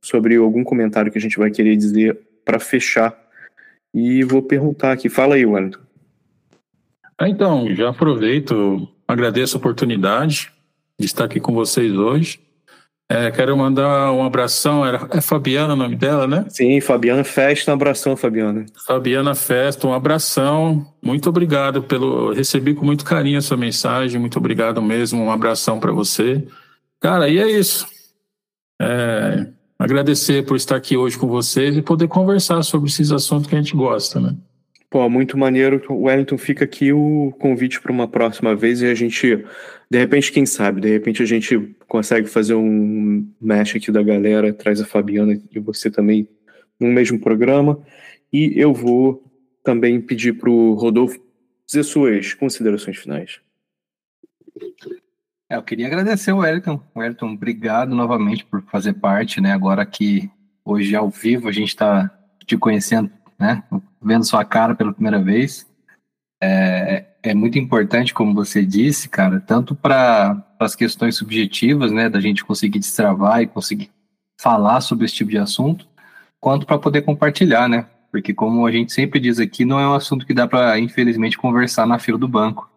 [0.00, 3.18] sobre algum comentário que a gente vai querer dizer para fechar.
[3.92, 5.08] E vou perguntar aqui.
[5.08, 5.80] Fala aí, Wellington.
[7.18, 10.52] Ah, então, já aproveito, agradeço a oportunidade
[10.98, 12.40] de estar aqui com vocês hoje.
[13.12, 16.44] É, quero mandar um abração, era, é Fabiana o nome dela, né?
[16.48, 18.64] Sim, Fabiana Festa, um abração, Fabiana.
[18.86, 20.86] Fabiana Festa, um abração.
[21.02, 22.32] Muito obrigado pelo.
[22.32, 26.46] Recebi com muito carinho a sua mensagem, muito obrigado mesmo, um abração para você.
[27.00, 27.84] Cara, e é isso.
[28.80, 33.56] É, agradecer por estar aqui hoje com vocês e poder conversar sobre esses assuntos que
[33.56, 34.36] a gente gosta, né?
[34.88, 35.82] Pô, muito maneiro.
[35.90, 39.44] Wellington, fica aqui o convite para uma próxima vez e a gente,
[39.90, 44.52] de repente, quem sabe, de repente a gente consegue fazer um mesh aqui da galera,
[44.52, 46.28] traz a Fabiana e você também
[46.78, 47.82] no mesmo programa.
[48.32, 49.24] E eu vou
[49.64, 51.20] também pedir para o Rodolfo
[51.66, 53.40] dizer suas considerações finais.
[55.48, 56.80] É, eu queria agradecer o Wellington.
[56.94, 59.52] Wellington, obrigado novamente por fazer parte, né?
[59.52, 60.30] Agora que
[60.64, 62.08] hoje ao vivo a gente está
[62.46, 63.64] te conhecendo, né?
[64.00, 65.68] Vendo sua cara pela primeira vez.
[66.40, 72.08] É, é muito importante, como você disse, cara, tanto para as questões subjetivas, né?
[72.08, 73.90] Da gente conseguir destravar e conseguir
[74.40, 75.86] falar sobre esse tipo de assunto,
[76.40, 77.86] quanto para poder compartilhar, né?
[78.10, 81.38] Porque, como a gente sempre diz aqui, não é um assunto que dá para, infelizmente,
[81.38, 82.69] conversar na fila do banco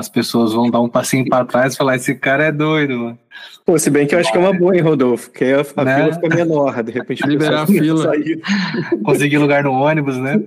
[0.00, 3.18] as pessoas vão dar um passinho para trás e falar: esse cara é doido, mano.
[3.64, 5.30] Pô, se bem que eu acho que é uma boa, hein, Rodolfo?
[5.30, 5.96] Que a, a né?
[5.96, 8.12] fila fica menor, de repente liberar a fila.
[9.04, 10.40] Conseguir lugar no ônibus, né?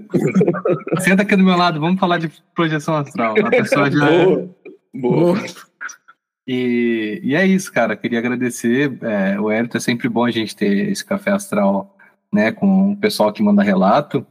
[1.00, 3.36] Senta aqui do meu lado, vamos falar de projeção astral.
[3.44, 4.06] A pessoa já.
[4.06, 4.50] Boa.
[4.94, 5.44] boa.
[6.46, 7.96] E, e é isso, cara.
[7.96, 8.98] Queria agradecer.
[9.02, 11.96] É, o Hélio, é sempre bom a gente ter esse café astral
[12.32, 14.26] né, com o pessoal que manda relato.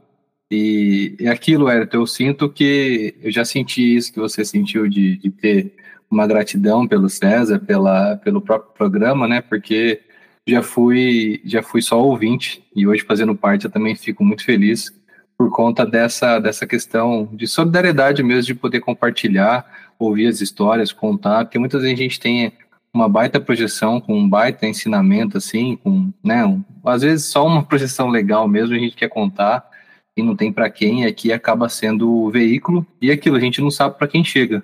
[0.55, 5.17] E é aquilo, Hérito, eu sinto que eu já senti isso que você sentiu de,
[5.17, 5.73] de ter
[6.11, 9.41] uma gratidão pelo César, pela, pelo próprio programa, né?
[9.41, 10.01] Porque
[10.47, 14.93] já fui, já fui só ouvinte e hoje fazendo parte eu também fico muito feliz
[15.35, 19.65] por conta dessa, dessa questão de solidariedade mesmo, de poder compartilhar,
[19.97, 22.53] ouvir as histórias, contar, porque muitas vezes a gente tem
[22.93, 27.63] uma baita projeção, com um baita ensinamento, assim, com, né, um, às vezes só uma
[27.63, 29.72] projeção legal mesmo, a gente quer contar,
[30.15, 33.71] e não tem para quem, aqui acaba sendo o veículo, e aquilo, a gente não
[33.71, 34.63] sabe para quem chega.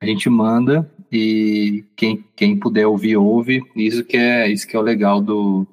[0.00, 3.62] A gente manda e quem, quem puder ouvir, ouve.
[3.74, 5.66] Isso que é, isso que é o legal do,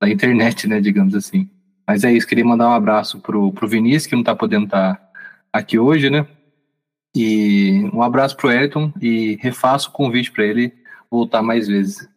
[0.00, 1.48] da internet, né, digamos assim.
[1.86, 4.94] Mas é isso, queria mandar um abraço pro, pro Vinícius, que não tá podendo estar
[4.94, 5.10] tá
[5.52, 6.26] aqui hoje, né?
[7.14, 10.72] E um abraço pro Elton e refaço o convite para ele
[11.10, 12.08] voltar mais vezes.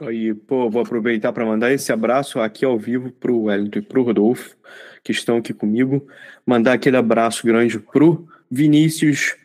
[0.00, 4.02] Aí, pô, vou aproveitar para mandar esse abraço aqui ao vivo pro Wellington e pro
[4.02, 4.56] Rodolfo,
[5.02, 6.06] que estão aqui comigo.
[6.44, 9.36] Mandar aquele abraço grande pro Vinícius,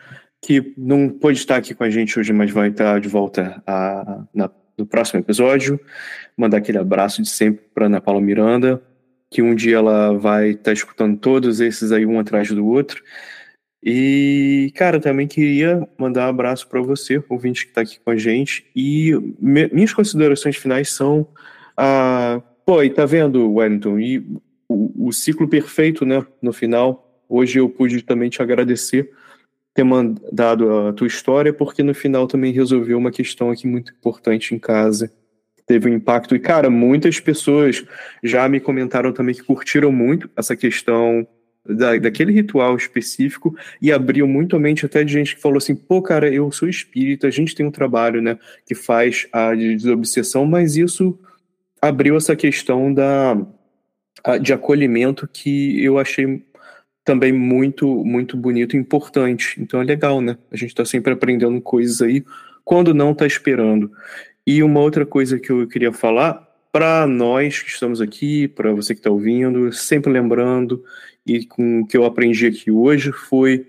[0.41, 4.23] que não pôde estar aqui com a gente hoje, mas vai estar de volta a,
[4.33, 5.79] na, no próximo episódio.
[6.35, 8.81] Mandar aquele abraço de sempre para Ana Paula Miranda,
[9.29, 13.03] que um dia ela vai estar escutando todos esses aí um atrás do outro.
[13.81, 18.17] E, cara, também queria mandar um abraço para você, ouvinte que está aqui com a
[18.17, 18.65] gente.
[18.75, 21.27] E me, minhas considerações finais são.
[21.77, 23.99] Ah, pô, e tá vendo, Wellington?
[23.99, 24.19] E
[24.67, 26.25] o, o, ciclo perfeito, né?
[26.41, 27.05] No final.
[27.27, 29.11] Hoje eu pude também te agradecer
[29.73, 34.53] ter mandado a tua história, porque no final também resolveu uma questão aqui muito importante
[34.53, 35.11] em casa.
[35.65, 36.35] Teve um impacto.
[36.35, 37.85] E, cara, muitas pessoas
[38.21, 41.25] já me comentaram também que curtiram muito essa questão
[41.75, 45.75] da, daquele ritual específico e abriu muito a mente até de gente que falou assim,
[45.75, 49.75] pô, cara, eu sou espírita, a gente tem um trabalho, né, que faz a de
[49.75, 51.17] desobsessão, mas isso
[51.81, 53.37] abriu essa questão da
[54.41, 56.43] de acolhimento que eu achei
[57.05, 59.55] também muito muito bonito e importante.
[59.61, 60.37] Então é legal, né?
[60.51, 62.23] A gente está sempre aprendendo coisas aí
[62.65, 63.91] quando não está esperando.
[64.45, 68.93] E uma outra coisa que eu queria falar para nós que estamos aqui, para você
[68.93, 70.83] que está ouvindo, sempre lembrando
[71.25, 73.67] e com o que eu aprendi aqui hoje foi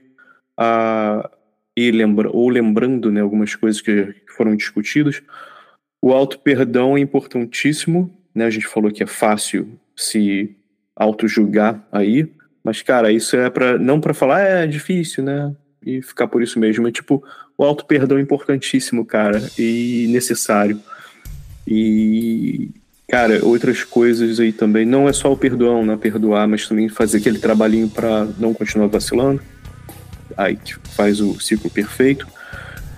[0.57, 1.31] a
[1.77, 5.23] e lembra, ou lembrando né, algumas coisas que foram discutidas,
[6.03, 8.45] o auto-perdão é importantíssimo, né?
[8.45, 10.55] A gente falou que é fácil se
[10.97, 12.31] auto-julgar aí,
[12.63, 15.55] mas, cara, isso é para não para falar é difícil, né?
[15.85, 16.87] E ficar por isso mesmo.
[16.87, 17.25] É tipo,
[17.57, 20.81] o auto-perdão é importantíssimo, cara, e necessário.
[21.67, 22.71] E
[23.11, 24.87] Cara, outras coisas aí também.
[24.87, 25.97] Não é só o perdão, né?
[25.97, 29.43] Perdoar, mas também fazer aquele trabalhinho para não continuar vacilando.
[30.37, 30.57] Aí
[30.95, 32.25] faz o ciclo perfeito.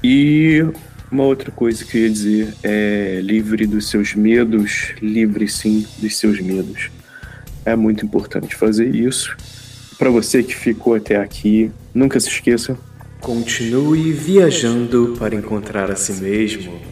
[0.04, 0.62] E
[1.10, 6.18] uma outra coisa que eu ia dizer é livre dos seus medos, livre sim dos
[6.18, 6.90] seus medos.
[7.64, 9.34] É muito importante fazer isso.
[9.96, 12.76] Para você que ficou até aqui, nunca se esqueça.
[13.18, 16.91] Continue viajando para encontrar a si mesmo.